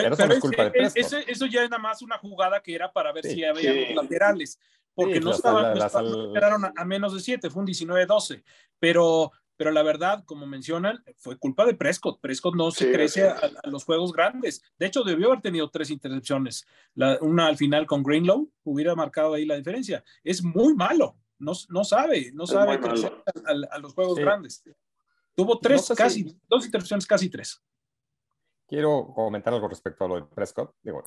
eso, 0.96 1.46
ya 1.46 1.64
es 1.64 1.70
nada 1.70 1.82
más 1.82 2.02
una 2.02 2.18
jugada 2.18 2.62
que 2.62 2.74
era 2.74 2.92
para 2.92 3.14
ver 3.14 3.26
si 3.26 3.44
había 3.44 3.94
laterales, 3.94 4.60
porque 4.94 5.20
no, 5.20 5.32
estaban, 5.32 5.78
esperaron 5.78 6.66
a, 6.76 6.86
menos 6.86 7.14
de 7.14 7.20
7, 7.20 7.50
fue 7.52 7.62
un 7.62 7.68
19-12, 7.68 8.44
pero, 8.80 9.32
pero 9.56 9.72
la 9.72 9.84
verdad, 9.84 10.24
como 10.26 10.48
mencionan, 10.48 11.04
fue 11.18 11.38
culpa 11.38 11.64
de 11.66 11.76
Prescott. 11.76 12.20
Prescott 12.22 12.56
no 12.56 12.72
se 12.72 12.92
crece 12.92 13.28
a, 13.28 13.52
los 13.66 13.84
juegos 13.84 14.14
grandes. 14.14 14.64
De 14.80 14.88
hecho, 14.88 15.04
debió 15.04 15.28
haber 15.28 15.42
tenido 15.42 15.70
tres 15.70 15.92
intercepciones. 15.92 16.66
una 17.22 17.46
al 17.46 17.58
final 17.58 17.86
con 17.86 18.02
Greenlow 18.02 18.50
hubiera 18.64 18.96
marcado 18.96 19.36
ahí 19.36 19.46
la 19.46 19.58
diferencia. 19.58 20.04
Es 20.24 20.44
muy 20.44 20.74
malo. 20.74 21.18
No, 21.38 21.52
no 21.70 21.84
sabe, 21.84 22.32
no 22.34 22.48
sabe 22.48 22.80
crecer 22.80 23.14
a, 23.46 23.78
los 23.78 23.94
juegos 23.94 24.18
grandes. 24.18 24.64
Tuvo 25.36 25.60
tres, 25.60 25.92
casi, 25.96 26.36
dos 26.48 26.66
intercepciones, 26.66 27.06
casi 27.06 27.30
tres. 27.30 27.62
Quiero 28.68 29.12
comentar 29.14 29.54
algo 29.54 29.68
respecto 29.68 30.06
a 30.06 30.08
lo 30.08 30.16
de 30.16 30.24
Prescott. 30.24 30.76
Digo, 30.82 31.04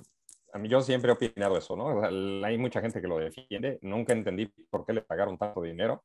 a 0.52 0.58
mí 0.58 0.68
yo 0.68 0.80
siempre 0.80 1.10
he 1.10 1.14
opinado 1.14 1.56
eso, 1.56 1.76
¿no? 1.76 2.02
hay 2.44 2.58
mucha 2.58 2.80
gente 2.80 3.00
que 3.00 3.08
lo 3.08 3.18
defiende. 3.18 3.78
Nunca 3.82 4.12
entendí 4.12 4.46
por 4.70 4.86
qué 4.86 4.92
le 4.92 5.02
pagaron 5.02 5.36
tanto 5.36 5.62
dinero. 5.62 6.04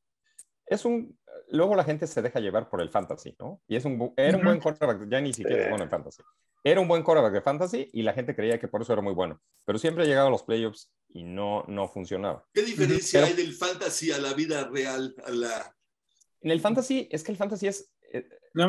Es 0.65 0.85
un... 0.85 1.17
Luego 1.49 1.75
la 1.75 1.83
gente 1.83 2.07
se 2.07 2.21
deja 2.21 2.39
llevar 2.39 2.69
por 2.69 2.81
el 2.81 2.89
fantasy, 2.89 3.35
¿no? 3.39 3.61
Y 3.67 3.75
es 3.75 3.85
un, 3.85 4.13
era 4.15 4.37
un 4.37 4.43
buen 4.43 4.59
quarterback, 4.59 5.07
ya 5.09 5.21
ni 5.21 5.33
siquiera 5.33 5.63
es 5.63 5.69
bueno 5.69 5.83
en 5.83 5.89
fantasy. 5.89 6.23
Era 6.63 6.79
un 6.79 6.87
buen 6.87 7.03
quarterback 7.03 7.33
de 7.33 7.41
fantasy 7.41 7.89
y 7.91 8.01
la 8.01 8.13
gente 8.13 8.35
creía 8.35 8.59
que 8.59 8.69
por 8.69 8.81
eso 8.81 8.93
era 8.93 9.01
muy 9.01 9.13
bueno. 9.13 9.41
Pero 9.65 9.77
siempre 9.77 10.03
ha 10.03 10.07
llegado 10.07 10.27
a 10.27 10.31
los 10.31 10.43
playoffs 10.43 10.91
y 11.09 11.23
no, 11.23 11.65
no 11.67 11.89
funcionaba. 11.89 12.47
¿Qué 12.53 12.63
diferencia 12.63 13.25
hay 13.25 13.33
del 13.33 13.53
fantasy 13.53 14.11
a 14.11 14.17
la 14.17 14.33
vida 14.33 14.69
real? 14.69 15.13
A 15.25 15.31
la... 15.31 15.75
En 16.41 16.51
el 16.51 16.61
fantasy, 16.61 17.07
es 17.11 17.23
que 17.23 17.31
el 17.31 17.37
fantasy 17.37 17.67
es... 17.67 17.91
Eh, 18.13 18.27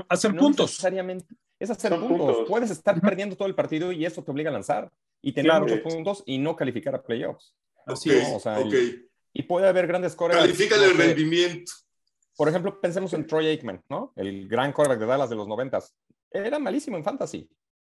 hacer 0.09 0.35
puntos. 0.37 0.71
Necesariamente, 0.71 1.27
es 1.65 1.71
hacer 1.71 1.99
puntos. 1.99 2.47
Puedes 2.49 2.71
estar 2.71 3.01
perdiendo 3.01 3.37
todo 3.37 3.49
el 3.49 3.55
partido 3.55 3.93
y 3.93 4.05
eso 4.05 4.23
te 4.23 4.31
obliga 4.31 4.51
a 4.51 4.53
lanzar 4.53 4.91
y 5.21 5.33
tener 5.33 5.61
muchos 5.61 5.81
puntos 5.81 6.23
y 6.27 6.39
no 6.39 6.55
calificar 6.55 6.95
a 6.95 7.03
playoffs. 7.03 7.55
Así 7.87 8.11
es. 8.11 8.47
y, 9.33 9.43
puede 9.43 9.69
haber 9.69 9.87
grandes 9.87 10.15
corebacks. 10.15 10.47
Califica 10.47 10.77
el 10.77 10.97
rendimiento. 10.97 11.73
Por 12.37 12.49
ejemplo, 12.49 12.81
pensemos 12.81 13.13
en 13.13 13.27
Troy 13.27 13.47
Aikman, 13.47 13.83
¿no? 13.89 14.13
El 14.17 14.49
gran 14.49 14.73
coreback 14.73 14.99
de 14.99 15.07
Dallas 15.07 15.31
de 15.31 15.37
los 15.37 15.47
noventas. 15.47 15.95
Era 16.31 16.59
malísimo 16.59 16.97
en 16.97 17.05
fantasy. 17.05 17.49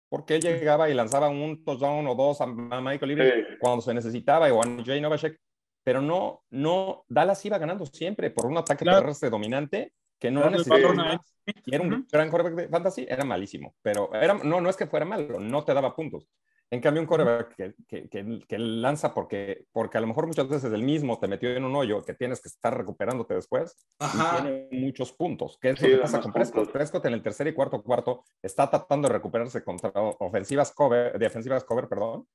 Porque 0.09 0.35
él 0.35 0.41
llegaba 0.41 0.89
y 0.89 0.93
lanzaba 0.93 1.27
un 1.27 1.65
touchdown 1.65 2.07
o 2.07 2.15
dos 2.15 2.39
a 2.39 2.45
Michael 2.45 3.11
Irving 3.11 3.43
cuando 3.59 3.81
se 3.81 3.93
necesitaba 3.93 4.51
o 4.53 4.61
a 4.61 4.83
Jay 4.85 5.01
Novacek. 5.01 5.39
Pero 5.83 6.01
no, 6.01 6.43
no, 6.49 7.05
Dallas 7.07 7.43
iba 7.45 7.57
ganando 7.57 7.85
siempre 7.85 8.29
por 8.29 8.45
un 8.45 8.57
ataque 8.57 8.85
terrestre 8.85 9.29
dominante 9.29 9.93
que 10.19 10.31
no 10.31 10.49
necesitaba 10.49 11.21
y 11.65 11.73
era 11.73 11.83
un 11.83 12.05
gran 12.11 12.29
quarterback 12.29 12.55
de 12.55 12.69
fantasy, 12.69 13.05
era 13.09 13.23
malísimo. 13.23 13.75
Pero 13.81 14.13
era, 14.13 14.33
no, 14.33 14.59
no 14.61 14.69
es 14.69 14.75
que 14.75 14.87
fuera 14.87 15.05
malo, 15.05 15.39
no 15.39 15.63
te 15.63 15.73
daba 15.73 15.95
puntos. 15.95 16.27
En 16.69 16.81
cambio, 16.81 17.01
un 17.01 17.07
quarterback 17.07 17.55
que, 17.87 18.09
que, 18.09 18.43
que, 18.45 18.57
lanza 18.59 19.13
porque, 19.13 19.65
porque 19.71 19.97
a 19.97 20.01
lo 20.01 20.07
mejor 20.07 20.27
muchas 20.27 20.49
veces 20.49 20.73
el 20.73 20.83
mismo 20.83 21.17
te 21.17 21.29
metió 21.29 21.49
en 21.49 21.63
un 21.63 21.73
hoyo 21.73 22.03
que 22.03 22.13
tienes 22.13 22.41
que 22.41 22.49
estar 22.49 22.77
recuperándote 22.77 23.35
después 23.35 23.77
y 24.01 24.41
tiene 24.41 24.67
muchos 24.71 25.13
puntos. 25.13 25.57
¿Qué 25.61 25.69
es 25.69 25.81
lo 25.81 25.87
que 25.87 25.97
pasa 25.97 26.19
con 26.19 26.33
Prescott? 26.33 26.69
Prescott 26.69 27.05
en 27.05 27.13
el 27.13 27.21
tercer 27.21 27.47
y 27.47 27.53
cuarto 27.53 27.81
cuarto 27.81 28.25
está 28.41 28.69
tratando 28.69 29.07
de 29.07 29.13
recuperarse 29.13 29.63
contra 29.63 29.91
ofensivas 29.95 30.73
cover, 30.73 31.17
defensivas 31.17 31.63
cover, 31.63 31.87
perdón, 31.87 32.27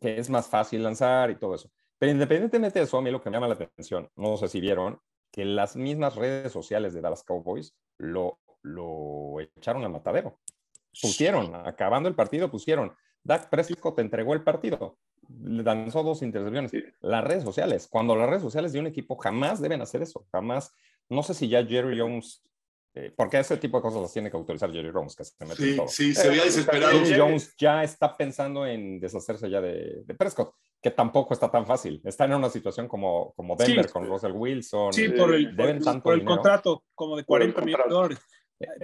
que 0.00 0.18
es 0.18 0.30
más 0.30 0.48
fácil 0.48 0.82
lanzar 0.82 1.30
y 1.30 1.36
todo 1.36 1.54
eso. 1.54 1.70
Pero 1.98 2.12
independientemente 2.12 2.78
de 2.78 2.86
eso, 2.86 2.96
a 2.96 3.02
mí 3.02 3.10
lo 3.10 3.20
que 3.20 3.28
me 3.28 3.36
llama 3.36 3.48
la 3.48 3.54
atención, 3.54 4.08
no 4.16 4.38
sé 4.38 4.48
si 4.48 4.62
vieron, 4.62 4.98
que 5.30 5.44
las 5.44 5.76
mismas 5.76 6.16
redes 6.16 6.52
sociales 6.52 6.94
de 6.94 7.00
Dallas 7.00 7.22
Cowboys 7.22 7.74
lo, 7.98 8.38
lo 8.62 9.40
echaron 9.40 9.84
al 9.84 9.92
matadero. 9.92 10.38
Pusieron, 11.00 11.54
acabando 11.54 12.08
el 12.08 12.14
partido, 12.14 12.50
pusieron, 12.50 12.94
Dak 13.22 13.50
Prescott 13.50 13.96
te 13.96 14.02
entregó 14.02 14.34
el 14.34 14.42
partido, 14.42 14.98
le 15.28 15.62
lanzó 15.62 16.02
dos 16.02 16.22
intercepciones. 16.22 16.72
Las 17.00 17.24
redes 17.24 17.44
sociales, 17.44 17.86
cuando 17.88 18.16
las 18.16 18.28
redes 18.28 18.42
sociales 18.42 18.72
de 18.72 18.80
un 18.80 18.86
equipo 18.86 19.16
jamás 19.16 19.60
deben 19.60 19.82
hacer 19.82 20.02
eso, 20.02 20.26
jamás. 20.32 20.74
No 21.08 21.22
sé 21.22 21.34
si 21.34 21.48
ya 21.48 21.64
Jerry 21.64 21.98
Jones 22.00 22.42
Eh, 23.00 23.12
porque 23.14 23.38
ese 23.38 23.56
tipo 23.58 23.78
de 23.78 23.82
cosas 23.82 24.02
las 24.02 24.12
tiene 24.12 24.28
que 24.28 24.36
autorizar 24.36 24.72
Jerry 24.72 24.90
Jones, 24.92 25.14
que 25.14 25.22
se 25.22 25.32
mete 25.44 25.54
sí, 25.54 25.70
en 25.70 25.76
todo. 25.76 25.88
Sí, 25.88 26.14
se 26.14 26.28
veía 26.28 26.44
desesperado. 26.44 26.98
Jerry 26.98 27.16
Jones 27.16 27.54
ya 27.56 27.84
está 27.84 28.16
pensando 28.16 28.66
en 28.66 28.98
deshacerse 28.98 29.48
ya 29.48 29.60
de, 29.60 30.02
de, 30.04 30.14
Prescott, 30.14 30.52
que 30.82 30.90
tampoco 30.90 31.32
está 31.32 31.48
tan 31.48 31.64
fácil. 31.64 32.00
Está 32.04 32.24
en 32.24 32.34
una 32.34 32.50
situación 32.50 32.88
como, 32.88 33.32
como 33.36 33.54
Denver 33.54 33.86
sí, 33.86 33.92
con 33.92 34.04
Russell 34.04 34.32
Wilson. 34.32 34.92
Sí, 34.92 35.10
por 35.10 35.32
el, 35.32 35.54
deben 35.54 35.76
por, 35.76 35.84
tanto 35.84 36.02
por 36.02 36.14
el 36.14 36.20
dinero. 36.20 36.36
contrato 36.36 36.84
como 36.96 37.16
de 37.16 37.24
40 37.24 37.60
millones 37.60 37.86
de 37.86 37.94
dólares. 37.94 38.18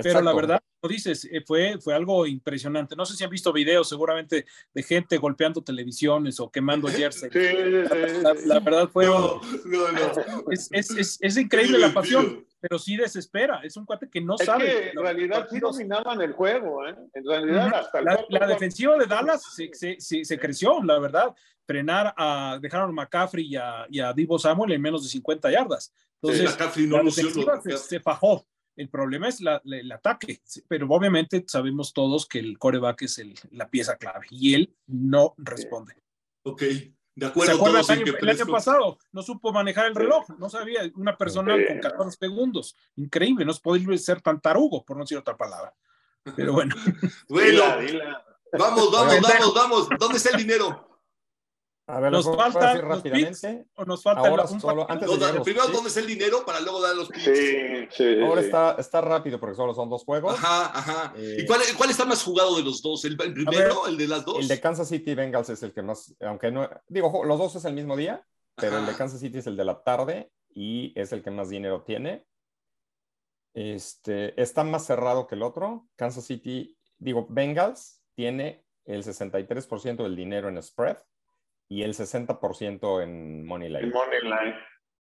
Pero 0.01 0.21
la 0.21 0.33
verdad, 0.33 0.63
como 0.81 0.93
dices, 0.93 1.25
eh, 1.25 1.43
fue, 1.45 1.79
fue 1.81 1.95
algo 1.95 2.25
impresionante. 2.27 2.95
No 2.95 3.05
sé 3.05 3.17
si 3.17 3.25
han 3.25 3.31
visto 3.31 3.53
videos 3.53 3.89
seguramente 3.89 4.47
de 4.73 4.83
gente 4.85 5.19
golpeando 5.19 5.65
televisiones 5.65 6.39
o 6.39 6.51
quemando 6.51 6.87
jersey. 6.87 7.31
Sí, 7.33 7.41
sí, 7.41 8.23
la, 8.23 8.35
la, 8.35 8.61
verdad 8.61 8.89
fue... 8.93 9.07
No, 9.07 9.41
no, 9.65 9.93
no. 9.93 10.53
Es, 10.53 10.69
es, 10.71 10.91
es, 10.91 11.19
es 11.21 11.37
increíble 11.37 11.79
la 11.79 11.93
pasión, 11.93 12.47
pero 12.67 12.79
sí 12.79 12.97
desespera. 12.97 13.61
Es 13.63 13.77
un 13.77 13.85
cuate 13.85 14.09
que 14.09 14.23
no 14.23 14.37
es 14.39 14.47
sabe. 14.47 14.65
Que 14.65 14.89
en 14.89 14.97
realidad 14.97 15.47
sí 15.51 15.61
dominaban 15.61 16.19
el 16.23 16.33
juego. 16.33 16.89
¿eh? 16.89 16.97
En 17.13 17.27
realidad, 17.27 17.75
hasta 17.75 17.99
el 17.99 18.07
la, 18.07 18.25
la 18.27 18.47
defensiva 18.47 18.97
de 18.97 19.05
Dallas 19.05 19.43
se, 19.55 19.69
se, 19.75 19.97
se, 20.01 20.25
se, 20.25 20.39
creció, 20.39 20.83
la 20.83 20.99
verdad. 20.99 21.35
Frenar 21.67 22.15
a, 22.17 22.59
dejaron 22.63 22.89
a 22.89 22.93
McCaffrey 22.93 23.45
y 23.45 23.57
a, 23.57 23.87
y 23.91 24.01
a 24.01 24.15
Divo 24.15 24.39
Samuel 24.39 24.73
en 24.73 24.81
menos 24.81 25.03
de 25.03 25.11
50 25.11 25.51
yardas. 25.51 25.93
Entonces, 26.23 26.57
sí, 26.73 26.87
no 26.87 26.97
la 26.97 27.03
defensiva 27.03 27.61
se, 27.61 27.77
se 27.77 28.01
fajó. 28.01 28.47
El 28.77 28.89
problema 28.89 29.29
es 29.29 29.43
la, 29.43 29.61
la, 29.65 29.77
el 29.77 29.93
ataque, 29.93 30.41
pero 30.67 30.87
obviamente 30.89 31.45
sabemos 31.47 31.93
todos 31.93 32.27
que 32.27 32.39
el 32.39 32.59
coreback 32.59 33.03
es 33.03 33.19
el, 33.19 33.35
la 33.51 33.69
pieza 33.69 33.99
clave 33.99 34.27
y 34.31 34.55
él 34.55 34.75
no 34.87 35.35
responde. 35.37 35.95
Ok, 36.45 36.63
de 37.15 37.27
acuerdo. 37.27 37.53
¿Se 37.53 37.59
acuerdan 37.59 37.85
el, 37.85 37.91
año, 37.91 38.15
el 38.21 38.29
año 38.29 38.47
pasado? 38.47 38.99
No 39.13 39.23
supo 39.23 39.53
manejar 39.53 39.87
el 39.87 39.95
reloj, 39.95 40.29
no 40.39 40.49
sabía, 40.49 40.83
una 40.97 41.17
personal 41.17 41.61
sí. 41.61 41.67
con 41.69 41.79
14 41.81 42.19
segundos. 42.19 42.77
Increíble, 42.97 43.45
no 43.45 43.53
es 43.53 43.61
posible 43.61 43.97
ser 43.99 44.21
tan 44.21 44.41
tarugo, 44.41 44.85
por 44.85 44.97
no 44.97 45.05
decir 45.05 45.19
otra 45.19 45.37
palabra. 45.37 45.73
Pero 46.37 46.53
bueno. 46.53 46.75
bueno, 47.29 47.51
dila, 47.51 47.77
dila. 47.79 48.25
vamos, 48.59 48.91
vamos, 48.91 49.21
vamos, 49.21 49.55
vamos. 49.55 49.89
¿Dónde 49.99 50.17
está 50.17 50.31
el 50.31 50.39
dinero? 50.39 50.94
A 51.87 52.01
ver, 52.01 52.13
nos 52.13 52.25
falta 52.25 52.75
rápidamente. 52.81 53.67
o 53.75 53.85
nos 53.85 54.03
falta 54.03 54.27
ahora 54.27 54.45
un 54.45 54.59
solo, 54.59 54.91
antes 54.91 55.07
no, 55.07 55.17
de 55.19 55.41
primero 55.43 55.69
dónde 55.69 55.89
está 55.89 56.01
el 56.01 56.07
dinero 56.07 56.43
para 56.47 56.61
luego 56.61 56.81
dar 56.81 56.97
los 56.97 57.09
picks. 57.09 57.25
Sí, 57.25 57.89
sí, 57.91 58.21
ahora 58.23 58.41
sí. 58.41 58.47
Está, 58.47 58.77
está 58.79 59.01
rápido 59.03 59.39
porque 59.39 59.55
solo 59.55 59.75
son 59.75 59.91
dos 59.91 60.03
juegos. 60.03 60.35
Ajá, 60.35 60.79
ajá. 60.79 61.15
Eh, 61.19 61.39
¿Y 61.41 61.47
cuál, 61.47 61.61
cuál, 61.77 61.91
está 61.91 62.07
más 62.07 62.23
jugado 62.23 62.57
de 62.57 62.63
los 62.63 62.81
dos? 62.81 63.05
¿El, 63.05 63.21
el 63.21 63.35
primero, 63.35 63.83
ver, 63.83 63.91
el 63.91 63.99
de 63.99 64.09
las 64.09 64.25
dos? 64.25 64.41
El 64.41 64.49
de 64.49 64.61
Kansas 64.61 64.89
City 64.89 65.15
Bengals 65.15 65.51
es 65.51 65.63
el 65.63 65.75
que 65.75 65.83
más, 65.83 66.15
aunque 66.21 66.51
no, 66.51 66.69
digo, 66.89 67.23
los 67.23 67.39
dos 67.39 67.57
es 67.57 67.65
el 67.67 67.75
mismo 67.75 67.97
día, 67.97 68.27
pero 68.57 68.77
Ajá. 68.77 68.81
el 68.81 68.87
de 68.87 68.97
Kansas 68.97 69.21
City 69.21 69.39
es 69.39 69.47
el 69.47 69.57
de 69.57 69.65
la 69.67 69.83
tarde 69.83 70.33
y 70.49 70.99
es 70.99 71.13
el 71.13 71.23
que 71.23 71.31
más 71.31 71.51
dinero 71.51 71.83
tiene. 71.83 72.25
Este, 73.53 74.41
está 74.41 74.65
más 74.65 74.87
cerrado 74.87 75.27
que 75.27 75.35
el 75.35 75.43
otro. 75.43 75.87
Kansas 75.97 76.25
City, 76.25 76.79
digo, 76.97 77.27
Bengals 77.29 78.01
tiene 78.15 78.65
el 78.87 79.05
63% 79.05 80.03
del 80.03 80.17
dinero 80.17 80.49
en 80.49 80.63
spread 80.63 80.97
y 81.75 81.83
el 81.83 81.95
60% 81.95 83.03
en 83.03 83.45
money 83.47 83.69
line. 83.69 83.81
El 83.81 83.93
money 83.93 84.21
line. 84.23 84.55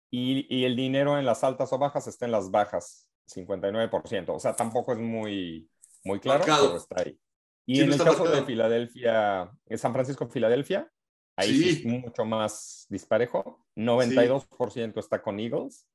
Y, 0.10 0.46
y, 0.56 0.63
el 0.65 0.76
dinero 0.76 1.17
en 1.20 1.26
las 1.26 1.43
altas 1.43 1.72
o 1.74 1.78
bajas 1.78 2.08
está 2.08 2.26
en 2.26 2.32
las 2.32 2.50
bajas, 2.50 3.10
59%. 3.30 4.30
O 4.30 4.39
sea, 4.39 4.56
tampoco 4.56 4.93
es 4.93 5.00
muy, 5.00 5.70
muy 6.06 6.20
claro, 6.20 6.39
Marcado. 6.39 6.65
pero 6.67 6.78
está 6.78 7.02
ahí. 7.04 7.20
Y 7.65 7.76
Sí, 7.76 7.82
en 7.82 7.88
no 7.89 7.93
el 7.96 8.00
caso 8.02 8.20
marcado. 8.20 8.36
de 8.39 8.46
Filadelfia, 8.46 9.52
en 9.65 9.78
San 9.78 9.91
Francisco-Filadelfia, 9.93 10.89
ahí 11.36 11.50
sí. 11.50 11.74
Sí. 11.74 11.80
es 11.82 11.86
mucho 11.86 12.24
más 12.24 12.86
disparejo. 12.89 13.65
92% 13.76 14.98
está 15.00 15.22
con 15.22 15.39
Eagles 15.39 15.86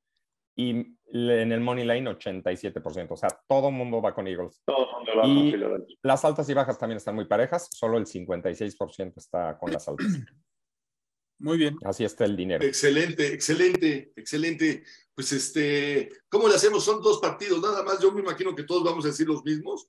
y 0.55 0.95
en 1.07 1.51
el 1.51 1.59
money 1.61 1.83
line 1.83 2.07
87%. 2.11 3.07
O 3.13 3.17
sea, 3.17 3.29
todo 3.47 3.69
el 3.69 3.73
mundo 3.75 3.99
va 4.01 4.13
con 4.13 4.27
Eagles. 4.27 4.61
Todo 4.65 4.85
el 4.87 4.91
mundo 4.95 5.11
va 5.17 5.27
Y- 5.27 5.33
con 5.35 5.51
Filadelfia. 5.59 5.97
Las 6.03 6.23
altas 6.23 6.47
y 6.49 6.53
bajas 6.53 6.77
también 6.77 6.97
están 6.97 7.15
muy 7.15 7.25
parejas, 7.25 7.67
solo 7.71 7.97
el 7.97 8.05
56% 8.05 9.17
está 9.17 9.57
con 9.57 9.71
las 9.73 9.87
altas. 9.87 10.05
Muy 11.43 11.57
bien. 11.57 11.77
Así 11.83 12.05
está 12.05 12.23
el 12.23 12.37
dinero. 12.37 12.63
Excelente, 12.65 13.27
excelente, 13.33 14.13
excelente. 14.15 14.83
Pues 15.13 15.31
este, 15.33 16.09
¿cómo 16.29 16.47
le 16.47 16.55
hacemos? 16.55 16.83
Son 16.85 17.01
dos 17.01 17.19
partidos, 17.19 17.61
nada 17.61 17.83
más. 17.83 17.99
Yo 17.99 18.11
me 18.13 18.21
imagino 18.21 18.55
que 18.55 18.63
todos 18.63 18.81
vamos 18.83 19.03
a 19.03 19.09
decir 19.09 19.27
los 19.27 19.43
mismos. 19.43 19.87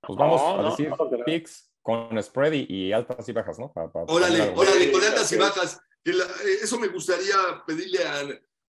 Pues 0.00 0.16
vamos 0.16 0.40
No, 0.40 0.58
a 0.60 0.62
no, 0.62 0.70
decir 0.70 0.88
no, 0.88 1.24
picks 1.24 1.70
con 1.82 2.22
spread 2.22 2.52
y, 2.52 2.66
y 2.86 2.92
altas 2.92 3.28
y 3.28 3.32
bajas, 3.32 3.58
¿no? 3.58 3.72
Pa- 3.72 3.90
pa- 3.92 4.04
Órale, 4.04 4.52
órale, 4.54 4.92
con 4.92 5.02
altas 5.02 5.30
y 5.32 5.36
bajas. 5.36 5.80
Que 6.04 6.12
la- 6.12 6.24
eh, 6.24 6.58
eso 6.62 6.78
me 6.78 6.86
gustaría 6.88 7.36
pedirle 7.66 8.04
a. 8.04 8.22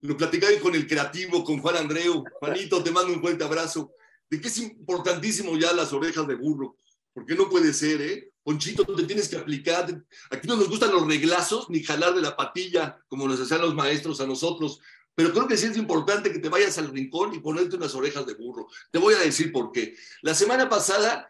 Lo 0.03 0.17
platicaba 0.17 0.53
con 0.63 0.75
el 0.77 0.87
creativo, 0.87 1.43
con 1.43 1.59
Juan 1.61 1.77
Andreu. 1.77 2.23
Juanito, 2.39 2.83
te 2.85 2.93
mando 2.93 3.13
un 3.13 3.21
fuerte 3.21 3.43
abrazo. 3.43 3.93
De 4.31 4.41
que 4.41 4.47
es 4.49 4.59
importantísimo 4.59 5.57
ya 5.59 5.73
las 5.73 5.93
orejas 5.93 6.27
de 6.29 6.37
burro. 6.37 6.77
Porque 7.13 7.35
no 7.35 7.49
puede 7.49 7.73
ser, 7.73 8.01
¿eh? 8.01 8.31
Ponchito, 8.47 8.85
te 8.85 9.03
tienes 9.03 9.29
que 9.29 9.39
aplicar. 9.39 9.87
Aquí 10.31 10.47
no 10.47 10.55
nos 10.55 10.69
gustan 10.69 10.93
los 10.93 11.05
reglazos 11.05 11.69
ni 11.69 11.83
jalar 11.83 12.15
de 12.15 12.23
la 12.23 12.37
patilla 12.37 12.97
como 13.09 13.27
nos 13.27 13.41
hacían 13.41 13.61
los 13.61 13.75
maestros 13.75 14.21
a 14.21 14.27
nosotros. 14.27 14.79
Pero 15.17 15.33
creo 15.33 15.49
que 15.49 15.57
sí 15.57 15.67
es 15.67 15.77
importante 15.77 16.31
que 16.31 16.39
te 16.39 16.49
vayas 16.49 16.79
al 16.79 16.93
rincón 16.93 17.35
y 17.35 17.41
ponerte 17.41 17.75
unas 17.75 17.93
orejas 17.97 18.25
de 18.25 18.35
burro. 18.35 18.69
Te 18.93 19.01
voy 19.01 19.15
a 19.15 19.19
decir 19.19 19.51
por 19.51 19.73
qué. 19.73 19.97
La 20.23 20.33
semana 20.33 20.69
pasada, 20.69 21.29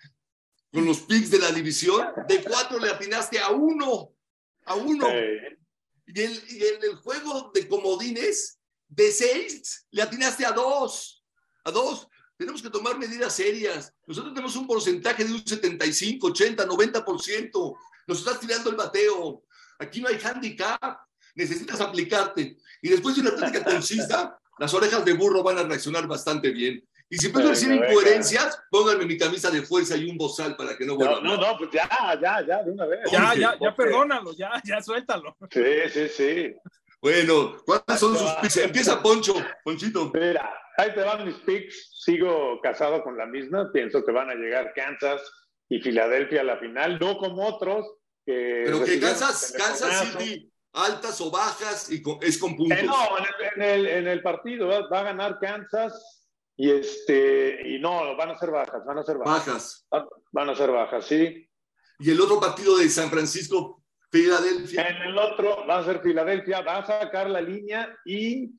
con 0.70 0.84
los 0.84 1.00
picks 1.00 1.30
de 1.30 1.38
la 1.38 1.50
división, 1.52 2.06
de 2.28 2.44
cuatro 2.44 2.78
le 2.78 2.90
atinaste 2.90 3.38
a 3.38 3.48
uno. 3.48 4.12
A 4.66 4.74
uno. 4.74 5.08
Y, 6.06 6.20
y 6.20 6.64
en 6.64 6.82
el 6.82 6.96
juego 6.96 7.50
de 7.54 7.66
comodines, 7.66 8.58
de 8.88 9.10
seis, 9.10 9.86
le 9.90 10.02
atinaste 10.02 10.44
a 10.44 10.52
dos. 10.52 11.24
A 11.64 11.70
dos. 11.70 12.08
Tenemos 12.36 12.62
que 12.62 12.70
tomar 12.70 12.98
medidas 12.98 13.32
serias. 13.32 13.92
Nosotros 14.06 14.34
tenemos 14.34 14.56
un 14.56 14.66
porcentaje 14.66 15.24
de 15.24 15.32
un 15.32 15.46
75, 15.46 16.26
80, 16.26 16.66
90%. 16.66 17.76
Nos 18.06 18.18
estás 18.18 18.38
tirando 18.40 18.70
el 18.70 18.76
bateo. 18.76 19.42
Aquí 19.78 20.00
no 20.00 20.08
hay 20.08 20.18
handicap. 20.22 21.00
Necesitas 21.34 21.80
aplicarte. 21.80 22.56
Y 22.82 22.88
después 22.88 23.14
de 23.16 23.22
una 23.22 23.34
táctica 23.34 23.64
concisa, 23.72 24.38
las 24.58 24.72
orejas 24.74 25.04
de 25.04 25.12
burro 25.14 25.42
van 25.42 25.58
a 25.58 25.62
reaccionar 25.62 26.06
bastante 26.06 26.50
bien. 26.50 26.82
Y 27.08 27.18
si 27.18 27.30
a 27.32 27.38
decir 27.38 27.72
incoherencias, 27.72 28.58
pónganme 28.68 29.06
mi 29.06 29.16
camisa 29.16 29.48
de 29.48 29.62
fuerza 29.62 29.96
y 29.96 30.10
un 30.10 30.16
bozal 30.16 30.56
para 30.56 30.76
que 30.76 30.84
no 30.84 30.96
vuelva. 30.96 31.20
no, 31.20 31.36
no, 31.36 31.52
no, 31.52 31.58
pues 31.58 31.70
ya, 31.72 31.88
ya, 32.20 32.44
ya, 32.44 32.62
de 32.64 32.70
una 32.72 32.84
vez. 32.84 33.00
Ya, 33.12 33.32
ya, 33.34 33.56
ya, 33.60 33.76
perdónalo, 33.76 34.32
ya, 34.32 34.60
ya, 34.64 34.82
suéltalo. 34.82 35.36
Sí, 35.48 35.62
sí, 35.92 36.08
sí. 36.08 36.54
Bueno, 37.00 37.56
¿cuáles 37.64 38.00
son 38.00 38.16
sus? 38.16 38.56
Empieza 38.56 39.00
Poncho, 39.00 39.34
Ponchito. 39.62 40.10
Mira, 40.12 40.52
ahí 40.76 40.94
te 40.94 41.02
van 41.02 41.24
mis 41.24 41.36
picks. 41.36 41.90
Sigo 42.04 42.60
casado 42.60 43.02
con 43.02 43.16
la 43.16 43.26
misma. 43.26 43.70
Pienso 43.72 44.04
que 44.04 44.12
van 44.12 44.30
a 44.30 44.34
llegar 44.34 44.72
Kansas 44.74 45.22
y 45.68 45.80
Filadelfia 45.80 46.42
a 46.42 46.44
la 46.44 46.58
final, 46.58 46.98
no 47.00 47.16
como 47.18 47.46
otros. 47.46 47.86
Que 48.24 48.62
Pero 48.64 48.84
que 48.84 48.98
Kansas, 49.00 49.54
Kansas. 49.56 50.12
City, 50.18 50.50
altas 50.72 51.20
o 51.20 51.30
bajas, 51.30 51.90
y 51.90 52.02
con- 52.02 52.18
es 52.20 52.38
con 52.38 52.56
puntos. 52.56 52.78
Eh, 52.78 52.82
no, 52.84 52.94
en 53.18 53.24
el, 53.24 53.52
en 53.54 53.62
el- 53.62 53.86
en 53.86 54.08
el 54.08 54.22
partido 54.22 54.66
va 54.68 55.00
a 55.00 55.02
ganar 55.04 55.38
Kansas 55.40 56.24
y 56.56 56.70
este 56.70 57.60
y 57.68 57.78
no, 57.78 58.16
van 58.16 58.30
a 58.30 58.38
ser 58.38 58.50
bajas, 58.50 58.84
van 58.84 58.98
a 58.98 59.02
ser 59.04 59.18
bajas. 59.18 59.86
Bajas. 59.90 60.12
Van 60.32 60.50
a 60.50 60.54
ser 60.56 60.70
bajas, 60.70 61.06
sí. 61.06 61.48
Y 61.98 62.10
el 62.10 62.20
otro 62.20 62.38
partido 62.40 62.76
de 62.78 62.88
San 62.88 63.10
Francisco, 63.10 63.84
Filadelfia. 64.10 64.88
En 64.88 64.96
el 65.02 65.18
otro 65.18 65.66
va 65.66 65.78
a 65.78 65.84
ser 65.84 66.00
Filadelfia, 66.00 66.60
va 66.62 66.78
a 66.78 66.86
sacar 66.86 67.30
la 67.30 67.40
línea 67.40 67.96
y 68.04 68.50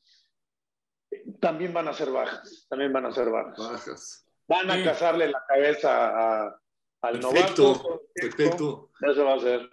también 1.40 1.74
van 1.74 1.88
a 1.88 1.94
ser 1.94 2.10
bajas, 2.12 2.66
también 2.70 2.92
van 2.94 3.06
a 3.06 3.12
ser 3.12 3.30
bajas. 3.30 3.58
Bajas. 3.58 4.26
Van 4.48 4.70
a 4.72 4.76
Sí. 4.78 4.84
cazarle 4.84 5.28
la 5.30 5.44
cabeza 5.48 6.08
a- 6.46 6.62
al 7.02 7.20
Perfecto, 7.20 7.64
novato. 7.64 8.02
perfecto. 8.14 8.92
Eso 9.02 9.26
va 9.26 9.34
a 9.36 9.40
ser. 9.40 9.70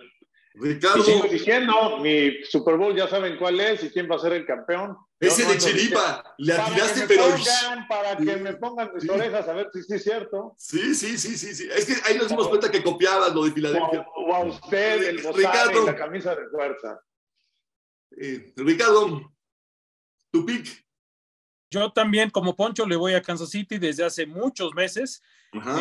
Ricardo, 0.56 0.98
Y 0.98 1.02
sigo 1.02 1.24
diciendo, 1.24 1.98
mi 1.98 2.44
Super 2.44 2.76
Bowl 2.76 2.94
ya 2.94 3.08
saben 3.08 3.36
cuál 3.38 3.58
es 3.58 3.82
y 3.82 3.90
quién 3.90 4.08
va 4.08 4.14
a 4.16 4.18
ser 4.20 4.34
el 4.34 4.46
campeón. 4.46 4.96
ese 5.18 5.42
no 5.44 5.50
de 5.52 5.58
Chiripa, 5.58 6.34
le 6.38 6.54
Para 6.54 6.66
atinaste, 6.66 6.94
que 6.94 7.00
me 7.00 7.06
pero. 7.08 7.22
pongan, 7.30 7.88
para 7.88 8.16
que 8.18 8.36
me 8.36 8.52
pongan 8.54 8.90
mis 8.94 9.02
Sí. 9.04 9.08
orejas 9.08 9.48
a 9.48 9.52
ver 9.54 9.70
si 9.72 9.82
sí 9.82 9.94
es 9.94 10.02
cierto. 10.04 10.54
Sí, 10.58 10.94
sí, 10.94 11.16
sí, 11.18 11.36
sí, 11.38 11.54
sí. 11.54 11.68
Es 11.74 11.86
que 11.86 11.94
ahí 12.08 12.18
nos 12.18 12.28
dimos 12.28 12.46
cuenta 12.48 12.70
que 12.70 12.82
copiabas 12.84 13.34
lo 13.34 13.44
de 13.44 13.50
O, 13.50 13.54
Filadelfia. 13.54 14.06
o 14.14 14.34
a 14.34 14.44
usted, 14.44 15.02
el 15.08 15.18
Ricardo. 15.34 15.82
y 15.82 15.86
la 15.86 15.96
camisa 15.96 16.34
de 16.36 16.46
fuerza. 16.50 17.00
Eh, 18.16 18.52
Ricardo, 18.56 19.32
tu 20.30 20.44
pick. 20.44 20.83
Yo 21.74 21.90
también, 21.92 22.30
como 22.30 22.54
Poncho, 22.54 22.86
le 22.86 22.94
voy 22.96 23.14
a 23.14 23.22
Kansas 23.22 23.50
City 23.50 23.78
desde 23.78 24.04
hace 24.04 24.26
muchos 24.26 24.72
meses. 24.74 25.20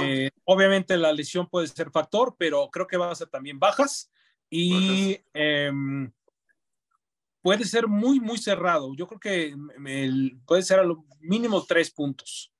Eh, 0.03 0.29
obviamente 0.43 0.97
la 0.97 1.13
lesión 1.13 1.47
puede 1.47 1.67
ser 1.67 1.91
factor, 1.91 2.35
pero 2.37 2.69
creo 2.71 2.87
que 2.87 2.97
va 2.97 3.11
a 3.11 3.15
ser 3.15 3.27
también 3.27 3.59
bajas 3.59 4.11
y 4.49 5.17
em, 5.33 6.11
puede 7.41 7.65
ser 7.65 7.87
muy, 7.87 8.19
muy 8.19 8.37
cerrado. 8.37 8.93
Yo 8.95 9.07
creo 9.07 9.19
que 9.19 9.55
el- 9.85 10.39
puede 10.45 10.61
ser 10.63 10.79
a 10.79 10.83
lo 10.83 11.05
mínimo 11.19 11.63
tres 11.65 11.91
puntos. 11.91 12.51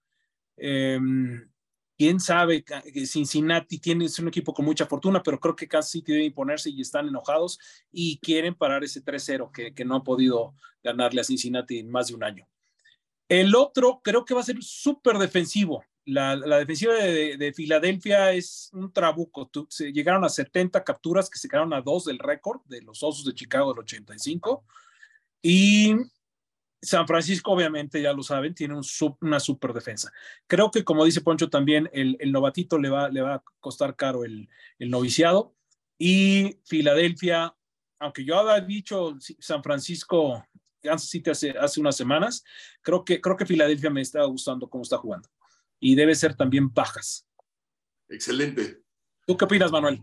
Em, 0.58 1.50
Quién 1.96 2.20
sabe, 2.20 2.66
Cincinnati 3.06 3.78
tiene 3.78 4.06
es 4.06 4.18
un 4.18 4.28
equipo 4.28 4.52
con 4.52 4.66
mucha 4.66 4.88
fortuna, 4.88 5.22
pero 5.22 5.40
creo 5.40 5.56
que 5.56 5.68
Kansas 5.68 5.92
City 5.92 6.12
debe 6.12 6.26
imponerse 6.26 6.72
y 6.72 6.82
están 6.82 7.08
enojados 7.08 7.60
y 7.92 8.18
quieren 8.18 8.56
parar 8.56 8.84
ese 8.84 9.00
3-0 9.02 9.52
que, 9.54 9.76
que 9.76 9.86
no 9.86 9.98
ha 9.98 10.04
podido 10.04 10.56
ganarle 10.84 11.22
a 11.22 11.24
Cincinnati 11.24 11.78
en 11.78 11.92
más 11.92 12.08
de 12.08 12.16
un 12.16 12.24
año. 12.24 12.48
El 13.30 13.56
otro 13.56 14.02
creo 14.04 14.26
que 14.26 14.34
va 14.34 14.42
a 14.42 14.46
ser 14.46 14.62
súper 14.62 15.18
defensivo. 15.18 15.84
La, 16.06 16.36
defensiva 16.36 16.96
de, 16.96 17.54
Filadelfia 17.56 18.34
es 18.34 18.70
un 18.74 18.92
trabuco. 18.92 19.50
Se 19.70 19.94
llegaron 19.94 20.26
a 20.26 20.30
70 20.30 20.84
capturas 20.84 21.30
que 21.30 21.40
se 21.40 21.48
quedaron 21.48 21.74
a 21.74 21.82
dos 21.82 22.06
del 22.06 22.20
récord 22.20 22.62
de 22.66 22.82
los 22.82 23.02
Osos 23.04 23.26
de 23.26 23.34
Chicago 23.34 23.74
del 23.74 23.80
85. 23.80 24.66
Y 25.42 25.96
San 26.82 27.08
Francisco, 27.08 27.52
obviamente, 27.52 28.02
ya 28.02 28.12
lo 28.12 28.24
saben, 28.24 28.54
tiene 28.54 28.76
una 29.22 29.40
super 29.40 29.72
defensa. 29.72 30.12
Creo 30.48 30.70
que, 30.70 30.84
como 30.84 31.06
dice 31.06 31.22
Poncho 31.22 31.50
también, 31.50 31.90
el, 31.94 32.18
novatito 32.32 32.78
le 32.78 32.90
va, 32.90 33.06
a 33.06 33.44
costar 33.62 33.96
caro 33.96 34.26
el, 34.26 34.50
noviciado. 34.80 35.56
Y 35.98 36.60
Filadelfia, 36.66 37.56
aunque 38.00 38.26
yo 38.26 38.38
había 38.38 38.60
dicho 38.66 39.16
San 39.40 39.64
Francisco, 39.64 40.46
Kansas 40.84 41.10
City 41.10 41.30
hace, 41.30 41.52
hace 41.52 41.80
unas 41.80 41.96
semanas, 41.96 42.44
creo 42.82 43.04
que, 43.04 43.22
creo 43.22 43.38
que 43.38 43.46
Filadelfia 43.46 43.90
me 43.90 44.02
está 44.02 44.24
gustando 44.26 44.70
cómo 44.70 44.84
está 44.84 44.98
jugando 44.98 45.30
y 45.80 45.96
debe 45.96 46.16
ser 46.16 46.36
también 46.36 46.74
bajas. 46.74 47.28
Excelente. 48.10 48.84
¿Tú 49.26 49.38
qué 49.38 49.46
opinas, 49.46 49.72
Manuel? 49.72 50.02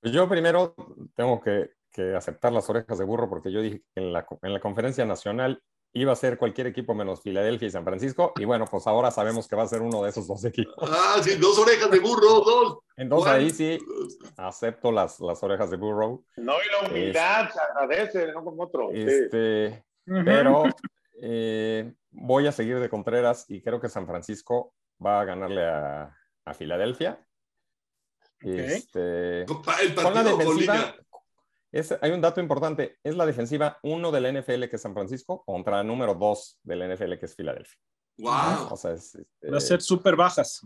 Pues 0.00 0.14
yo 0.14 0.28
primero 0.28 0.74
tengo 1.14 1.40
que, 1.40 1.70
aceptar 2.16 2.50
las 2.50 2.70
orejas 2.70 2.96
de 2.96 3.04
burro 3.04 3.28
porque 3.28 3.52
yo 3.52 3.60
dije 3.60 3.82
que 3.94 4.00
en 4.00 4.14
la, 4.14 4.26
en 4.40 4.54
la 4.54 4.60
conferencia 4.60 5.04
nacional 5.04 5.62
iba 5.92 6.12
a 6.12 6.16
ser 6.16 6.38
cualquier 6.38 6.68
equipo 6.68 6.94
menos 6.94 7.20
Filadelfia 7.20 7.68
y 7.68 7.70
San 7.70 7.84
Francisco, 7.84 8.32
y 8.36 8.44
bueno, 8.44 8.64
pues 8.70 8.86
ahora 8.86 9.10
sabemos 9.10 9.48
que 9.48 9.56
va 9.56 9.64
a 9.64 9.68
ser 9.68 9.82
uno 9.82 10.02
de 10.02 10.10
esos 10.10 10.26
dos 10.26 10.44
equipos. 10.44 10.74
Ah, 10.80 11.20
sí, 11.22 11.36
dos 11.36 11.58
orejas 11.58 11.90
de 11.90 11.98
burro, 11.98 12.40
dos. 12.40 12.78
Entonces 12.96 13.32
ahí 13.32 13.50
sí 13.50 13.78
acepto 14.36 14.92
las, 14.92 15.18
las 15.20 15.42
orejas 15.42 15.70
de 15.70 15.76
burro. 15.76 16.22
No, 16.36 16.54
y 16.54 16.82
la 16.82 16.88
humildad 16.88 17.50
se 17.50 17.60
agradece, 17.60 18.32
no 18.32 18.44
como 18.44 18.62
otro. 18.62 18.90
Este, 18.92 19.84
Pero 20.04 20.64
eh, 21.22 21.92
voy 22.10 22.46
a 22.46 22.52
seguir 22.52 22.78
de 22.78 22.88
Contreras 22.88 23.46
y 23.48 23.62
creo 23.62 23.80
que 23.80 23.88
San 23.88 24.06
Francisco 24.06 24.74
va 25.04 25.20
a 25.20 25.24
ganarle 25.24 25.66
a, 25.66 26.16
Filadelfia. 26.52 27.24
Este, 28.40 29.46
con 29.46 30.14
la 30.14 30.24
defensiva, 30.24 30.96
hay 32.00 32.10
un 32.10 32.20
dato 32.20 32.40
importante, 32.40 32.98
es 33.02 33.16
la 33.16 33.26
defensiva 33.26 33.78
uno 33.82 34.10
de 34.10 34.20
la 34.20 34.32
NFL 34.32 34.64
que 34.64 34.76
es 34.76 34.82
San 34.82 34.94
Francisco 34.94 35.44
contra 35.44 35.78
la 35.78 35.84
número 35.84 36.14
dos 36.14 36.58
de 36.62 36.76
la 36.76 36.94
NFL 36.94 37.14
que 37.18 37.26
es 37.26 37.34
Filadelfia. 37.34 37.78
Wow. 38.18 38.74
Este, 38.92 39.26
va 39.50 39.56
a 39.56 39.60
ser 39.60 39.80
súper 39.80 40.14
bajas, 40.14 40.62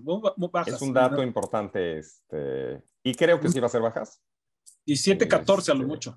Es 0.67 0.83
un 0.83 0.93
dato 0.93 1.23
importante 1.23 1.99
este, 1.99 2.83
y 3.03 3.15
creo 3.15 3.41
que 3.41 3.49
sí 3.49 3.61
va 3.61 3.67
a 3.67 3.71
ser 3.71 3.83
bajas. 3.83 4.21
Y 4.85 4.95
7-14 4.95 5.71
a 5.71 5.75
lo 5.75 5.87
mucho, 5.87 6.17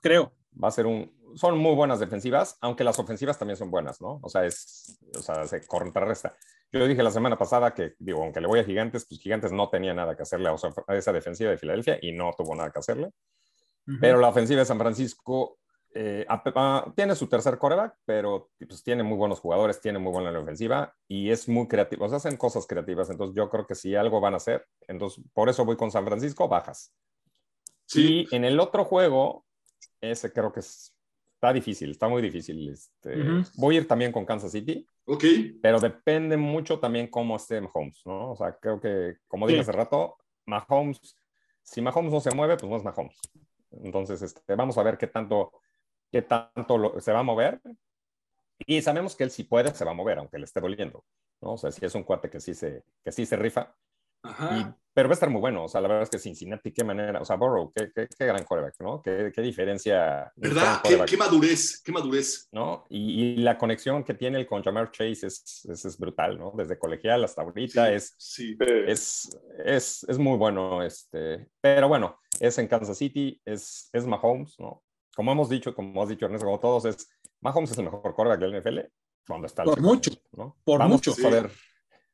creo. 0.00 0.32
Va 0.62 0.68
a 0.68 0.72
ser 0.72 0.86
un, 0.86 1.12
son 1.34 1.58
muy 1.58 1.74
buenas 1.74 2.00
defensivas, 2.00 2.56
aunque 2.60 2.84
las 2.84 2.98
ofensivas 2.98 3.38
también 3.38 3.56
son 3.56 3.70
buenas, 3.70 4.00
¿no? 4.00 4.20
O 4.22 4.28
sea, 4.28 4.44
es, 4.44 4.98
o 5.16 5.22
sea, 5.22 5.46
se 5.46 5.66
contrarresta. 5.66 6.36
Yo 6.72 6.86
dije 6.86 7.02
la 7.02 7.10
semana 7.10 7.38
pasada 7.38 7.74
que, 7.74 7.94
digo, 7.98 8.22
aunque 8.22 8.40
le 8.40 8.46
voy 8.46 8.60
a 8.60 8.64
Gigantes, 8.64 9.06
pues 9.08 9.20
Gigantes 9.20 9.52
no 9.52 9.68
tenía 9.68 9.94
nada 9.94 10.16
que 10.16 10.22
hacerle 10.22 10.50
a, 10.50 10.94
esa 10.94 11.12
defensiva 11.12 11.50
de 11.50 11.58
Filadelfia 11.58 11.98
y 12.00 12.12
no 12.12 12.32
tuvo 12.36 12.54
nada 12.54 12.70
que 12.70 12.78
hacerle. 12.78 13.10
Pero 14.00 14.18
la 14.18 14.28
ofensiva 14.28 14.60
de 14.60 14.66
San 14.66 14.78
Francisco 14.78 15.58
eh, 15.94 16.26
tiene 16.94 17.14
su 17.14 17.26
tercer 17.26 17.56
coreback, 17.56 17.96
pero 18.04 18.50
pues, 18.58 18.82
tiene 18.82 19.02
muy 19.02 19.16
buenos 19.16 19.40
jugadores, 19.40 19.80
tiene 19.80 19.98
muy 19.98 20.12
buena 20.12 20.38
ofensiva 20.38 20.94
y 21.06 21.30
es 21.30 21.48
muy 21.48 21.68
creativo. 21.68 22.04
O 22.04 22.08
sea, 22.08 22.18
hacen 22.18 22.36
cosas 22.36 22.66
creativas. 22.66 23.08
Entonces, 23.08 23.34
yo 23.34 23.48
creo 23.48 23.66
que 23.66 23.74
si 23.74 23.94
algo 23.94 24.20
van 24.20 24.34
a 24.34 24.38
hacer, 24.38 24.66
entonces 24.86 25.24
por 25.32 25.48
eso 25.48 25.64
voy 25.64 25.76
con 25.76 25.90
San 25.90 26.04
Francisco, 26.04 26.48
bajas. 26.48 26.92
Sí. 27.86 28.26
Y 28.30 28.36
en 28.36 28.44
el 28.44 28.60
otro 28.60 28.84
juego, 28.84 29.46
ese 30.00 30.32
creo 30.32 30.52
que 30.52 30.60
es 30.60 30.94
está 31.38 31.52
difícil, 31.52 31.92
está 31.92 32.08
muy 32.08 32.20
difícil. 32.20 32.68
Este, 32.68 33.14
Voy 33.56 33.76
a 33.76 33.78
ir 33.78 33.88
también 33.88 34.10
con 34.10 34.26
Kansas 34.26 34.50
City. 34.50 34.84
Ok. 35.04 35.24
Pero 35.62 35.78
depende 35.78 36.36
mucho 36.36 36.80
también 36.80 37.06
cómo 37.06 37.36
esté 37.36 37.60
Mahomes, 37.60 38.02
¿no? 38.04 38.32
O 38.32 38.36
sea, 38.36 38.58
creo 38.60 38.80
que, 38.80 39.18
como 39.28 39.46
dije 39.46 39.60
hace 39.60 39.70
rato, 39.70 40.16
Mahomes, 40.46 41.16
si 41.62 41.80
Mahomes 41.80 42.12
no 42.12 42.20
se 42.20 42.34
mueve, 42.34 42.56
pues 42.56 42.68
no 42.68 42.76
es 42.76 42.82
Mahomes. 42.82 43.16
Entonces, 43.70 44.22
este, 44.22 44.54
vamos 44.54 44.78
a 44.78 44.82
ver 44.82 44.98
qué 44.98 45.06
tanto, 45.06 45.52
qué 46.10 46.22
tanto 46.22 47.00
se 47.00 47.12
va 47.12 47.20
a 47.20 47.22
mover. 47.22 47.60
Y 48.66 48.82
sabemos 48.82 49.14
que 49.14 49.24
él 49.24 49.30
si 49.30 49.44
puede, 49.44 49.74
se 49.74 49.84
va 49.84 49.92
a 49.92 49.94
mover, 49.94 50.18
aunque 50.18 50.38
le 50.38 50.44
esté 50.44 50.60
doliendo, 50.60 51.04
¿no? 51.40 51.52
O 51.52 51.58
sea, 51.58 51.70
si 51.70 51.84
es 51.84 51.94
un 51.94 52.02
cuate 52.02 52.28
que 52.30 52.40
sí 52.40 52.54
se, 52.54 52.82
que 53.04 53.12
sí 53.12 53.24
se 53.24 53.36
rifa. 53.36 53.76
Ajá 54.22 54.78
pero 54.98 55.08
va 55.08 55.12
a 55.12 55.14
estar 55.14 55.30
muy 55.30 55.40
bueno. 55.40 55.62
O 55.62 55.68
sea, 55.68 55.80
la 55.80 55.86
verdad 55.86 56.02
es 56.02 56.10
que 56.10 56.18
Cincinnati, 56.18 56.72
qué 56.72 56.82
manera, 56.82 57.20
o 57.20 57.24
sea, 57.24 57.36
Burrow, 57.36 57.72
qué, 57.72 57.92
qué, 57.94 58.08
qué 58.08 58.26
gran 58.26 58.42
coreback, 58.42 58.74
¿no? 58.80 59.00
Qué, 59.00 59.30
qué 59.32 59.42
diferencia. 59.42 60.32
¿Verdad? 60.34 60.80
Qué, 60.82 61.00
qué, 61.06 61.16
madurez, 61.16 61.80
qué 61.84 61.92
madurez. 61.92 62.48
¿No? 62.50 62.84
Y, 62.90 63.22
y, 63.22 63.36
la 63.36 63.56
conexión 63.56 64.02
que 64.02 64.14
tiene 64.14 64.44
con 64.44 64.60
Jamar 64.60 64.90
Chase 64.90 65.28
es, 65.28 65.64
es, 65.70 65.84
es, 65.84 65.98
brutal, 65.98 66.36
¿no? 66.36 66.52
Desde 66.56 66.80
colegial 66.80 67.22
hasta 67.22 67.42
ahorita 67.42 67.92
es, 67.92 68.16
sí. 68.18 68.56
es, 68.88 69.38
es, 69.64 70.02
es, 70.02 70.18
muy 70.18 70.36
bueno. 70.36 70.82
Este, 70.82 71.46
pero 71.60 71.86
bueno, 71.86 72.18
es 72.40 72.58
en 72.58 72.66
Kansas 72.66 72.98
City, 72.98 73.40
es, 73.44 73.90
es 73.92 74.04
Mahomes, 74.04 74.58
¿no? 74.58 74.82
Como 75.14 75.30
hemos 75.30 75.48
dicho, 75.48 75.76
como 75.76 76.02
has 76.02 76.08
dicho 76.08 76.24
Ernesto, 76.24 76.44
como 76.44 76.58
todos, 76.58 76.86
es 76.86 77.08
Mahomes 77.40 77.70
es 77.70 77.78
el 77.78 77.84
mejor 77.84 78.16
coreback 78.16 78.40
del 78.40 78.60
NFL 78.60 78.80
cuando 79.28 79.46
está. 79.46 79.62
Por 79.62 79.80
mucho, 79.80 80.10
¿no? 80.32 80.56
Por 80.64 80.80
Vamos 80.80 81.06
mucho. 81.06 81.14
A 81.24 81.30
ver 81.30 81.50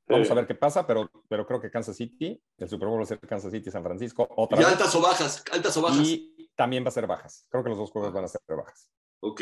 Vamos 0.06 0.30
a 0.30 0.34
ver 0.34 0.46
qué 0.46 0.54
pasa, 0.54 0.86
pero, 0.86 1.10
pero 1.28 1.46
creo 1.46 1.60
que 1.60 1.70
Kansas 1.70 1.96
City, 1.96 2.40
el 2.58 2.68
Super 2.68 2.88
Bowl 2.88 2.98
va 2.98 3.04
a 3.04 3.06
ser 3.06 3.18
Kansas 3.20 3.50
City, 3.50 3.70
San 3.70 3.82
Francisco. 3.82 4.28
Otra 4.36 4.60
y 4.60 4.64
altas 4.64 4.94
o 4.94 5.00
bajas, 5.00 5.42
altas 5.50 5.76
o 5.76 5.82
bajas. 5.82 6.06
Y 6.06 6.50
también 6.54 6.84
va 6.84 6.88
a 6.88 6.92
ser 6.92 7.06
bajas. 7.06 7.46
Creo 7.48 7.64
que 7.64 7.70
los 7.70 7.78
dos 7.78 7.90
juegos 7.90 8.12
van 8.12 8.24
a 8.24 8.28
ser 8.28 8.40
bajas. 8.48 8.90
Ok. 9.20 9.40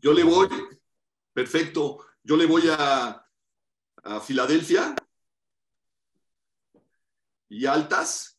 Yo 0.00 0.12
le 0.12 0.24
voy, 0.24 0.48
perfecto. 1.32 2.04
Yo 2.24 2.36
le 2.36 2.46
voy 2.46 2.64
a, 2.70 3.24
a 4.02 4.20
Filadelfia 4.20 4.94
y 7.48 7.66
altas. 7.66 8.38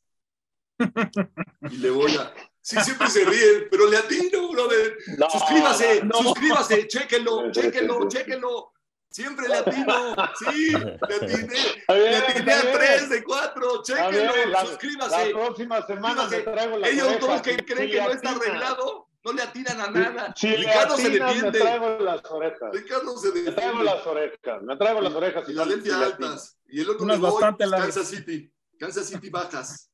y 1.71 1.77
le 1.77 1.89
voy 1.89 2.15
a. 2.17 2.33
Sí, 2.59 2.77
siempre 2.81 3.09
se 3.09 3.25
ríe, 3.25 3.67
pero 3.69 3.89
le 3.89 3.97
atino, 3.97 4.49
brother. 4.49 4.97
suscríbase, 5.31 6.01
suscríbase, 6.11 6.87
chéquenlo, 6.87 7.51
chéquenlo, 7.51 8.07
chéquenlo. 8.07 8.73
Siempre 9.13 9.47
le 9.47 9.57
atino, 9.57 10.15
sí, 10.39 10.71
le 10.71 10.97
atiné, 11.21 11.83
le 11.87 12.15
atiné 12.15 12.51
a 12.51 12.71
tres 12.73 13.09
de 13.09 13.23
cuatro, 13.23 13.83
chéquenlo, 13.83 14.59
suscríbase. 14.65 15.27
La 15.27 15.39
próxima 15.39 15.85
semana 15.85 16.27
me 16.27 16.39
traigo 16.39 16.77
las 16.79 16.89
Ellos 16.89 17.19
todos 17.19 17.41
que 17.43 17.57
creen 17.57 17.91
que 17.91 18.01
no 18.01 18.09
está 18.09 18.31
arreglado, 18.31 19.09
no 19.23 19.33
le 19.33 19.43
atinan 19.43 19.81
a 19.81 19.91
nada. 19.91 20.33
Si 20.35 20.55
Ricardo 20.55 20.97
se 20.97 21.11
defiende. 21.11 21.51
Me 21.51 21.59
traigo 21.59 21.99
las 21.99 22.25
orejas. 22.25 22.73
Ricardo 22.73 23.17
se 23.17 23.27
defiende. 23.27 23.51
Me 23.51 23.55
traigo 23.55 23.83
las 23.83 24.07
orejas, 24.07 24.61
me 24.63 24.77
traigo 24.77 25.01
las 25.01 25.13
orejas. 25.13 25.49
Y, 25.49 25.53
las 25.53 25.67
lentes 25.67 25.93
altas. 25.93 26.59
Y 26.65 26.81
el 26.81 26.89
otro 26.89 27.05
me 27.05 27.15
voy, 27.15 27.43
Kansas 27.59 28.07
City. 28.07 28.51
Kansas 28.79 29.05
City 29.05 29.29
bajas. 29.29 29.91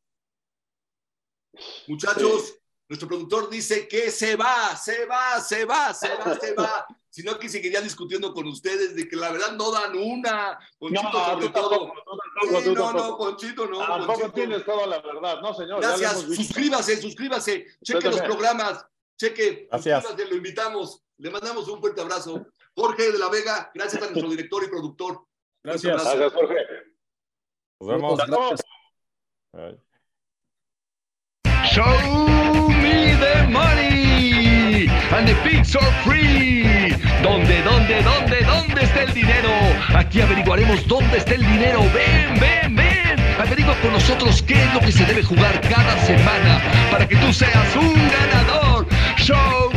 Muchachos, 1.88 2.58
nuestro 2.90 3.08
productor 3.08 3.50
dice 3.50 3.88
que 3.88 4.12
se 4.12 4.36
va, 4.36 4.76
se 4.76 5.06
va, 5.06 5.40
se 5.40 5.64
va, 5.64 5.94
se 5.94 6.16
va, 6.16 6.40
se 6.40 6.54
va 6.54 6.88
sino 7.10 7.38
que 7.40 7.50
seguiría 7.50 7.82
discutiendo 7.82 8.34
con 8.34 8.48
ustedes 8.48 8.96
de 8.96 9.08
que 9.08 9.16
la 9.16 9.32
verdad 9.32 9.54
no 9.54 9.72
dan 9.72 9.98
una. 9.98 10.60
Ponchito, 10.78 11.12
no, 11.12 11.26
sobre 11.26 11.50
todo. 11.50 11.94
no, 12.76 12.94
no, 12.94 13.18
Ponchito, 13.18 13.68
no. 13.68 13.80
Tampoco 13.80 14.32
tienes 14.32 14.64
toda 14.64 14.86
la 14.88 15.02
verdad, 15.02 15.42
no, 15.42 15.54
señor. 15.54 15.82
Gracias, 15.82 16.22
suscríbase, 16.22 17.02
suscríbase, 17.02 17.66
cheque 17.84 18.10
los 18.10 18.22
programas, 18.22 18.86
cheque, 19.18 19.68
suscríbase, 19.72 20.26
lo 20.26 20.36
invitamos. 20.36 21.04
Le 21.18 21.30
mandamos 21.30 21.68
un 21.68 21.82
fuerte 21.82 22.02
abrazo. 22.02 22.46
Jorge 22.76 23.12
de 23.12 23.18
la 23.18 23.30
Vega, 23.30 23.72
gracias 23.74 24.02
a 24.02 24.10
nuestro 24.10 24.30
director 24.30 24.64
y 24.64 24.68
productor. 24.68 25.26
Gracias. 25.64 26.02
Gracias, 26.02 26.34
Jorge. 26.34 26.56
Nos 27.82 27.90
vemos. 27.90 28.20
Show 31.66 32.68
me 32.70 32.79
the 33.20 33.48
money 33.50 34.88
and 35.16 35.28
the 35.28 35.36
pigs 35.44 35.76
are 35.76 35.92
free. 36.04 36.96
¿Dónde, 37.22 37.62
dónde, 37.64 38.02
dónde, 38.02 38.42
dónde 38.46 38.84
está 38.84 39.04
el 39.04 39.14
dinero? 39.14 39.50
Aquí 39.96 40.22
averiguaremos 40.22 40.88
dónde 40.88 41.18
está 41.18 41.36
el 41.36 41.46
dinero. 41.46 41.82
Ven, 41.94 42.40
ven, 42.40 42.76
ven. 42.76 43.20
Averigua 43.40 43.76
con 43.82 43.94
nosotros 43.94 44.42
qué 44.42 44.64
es 44.64 44.74
lo 44.74 44.80
que 44.80 44.92
se 44.92 45.06
debe 45.06 45.24
jugar 45.24 45.60
cada 45.62 45.98
semana 46.06 46.62
para 46.92 47.08
que 47.08 47.16
tú 47.16 47.34
seas 47.34 47.76
un 47.76 47.94
ganador. 47.94 48.88
Show 49.18 49.69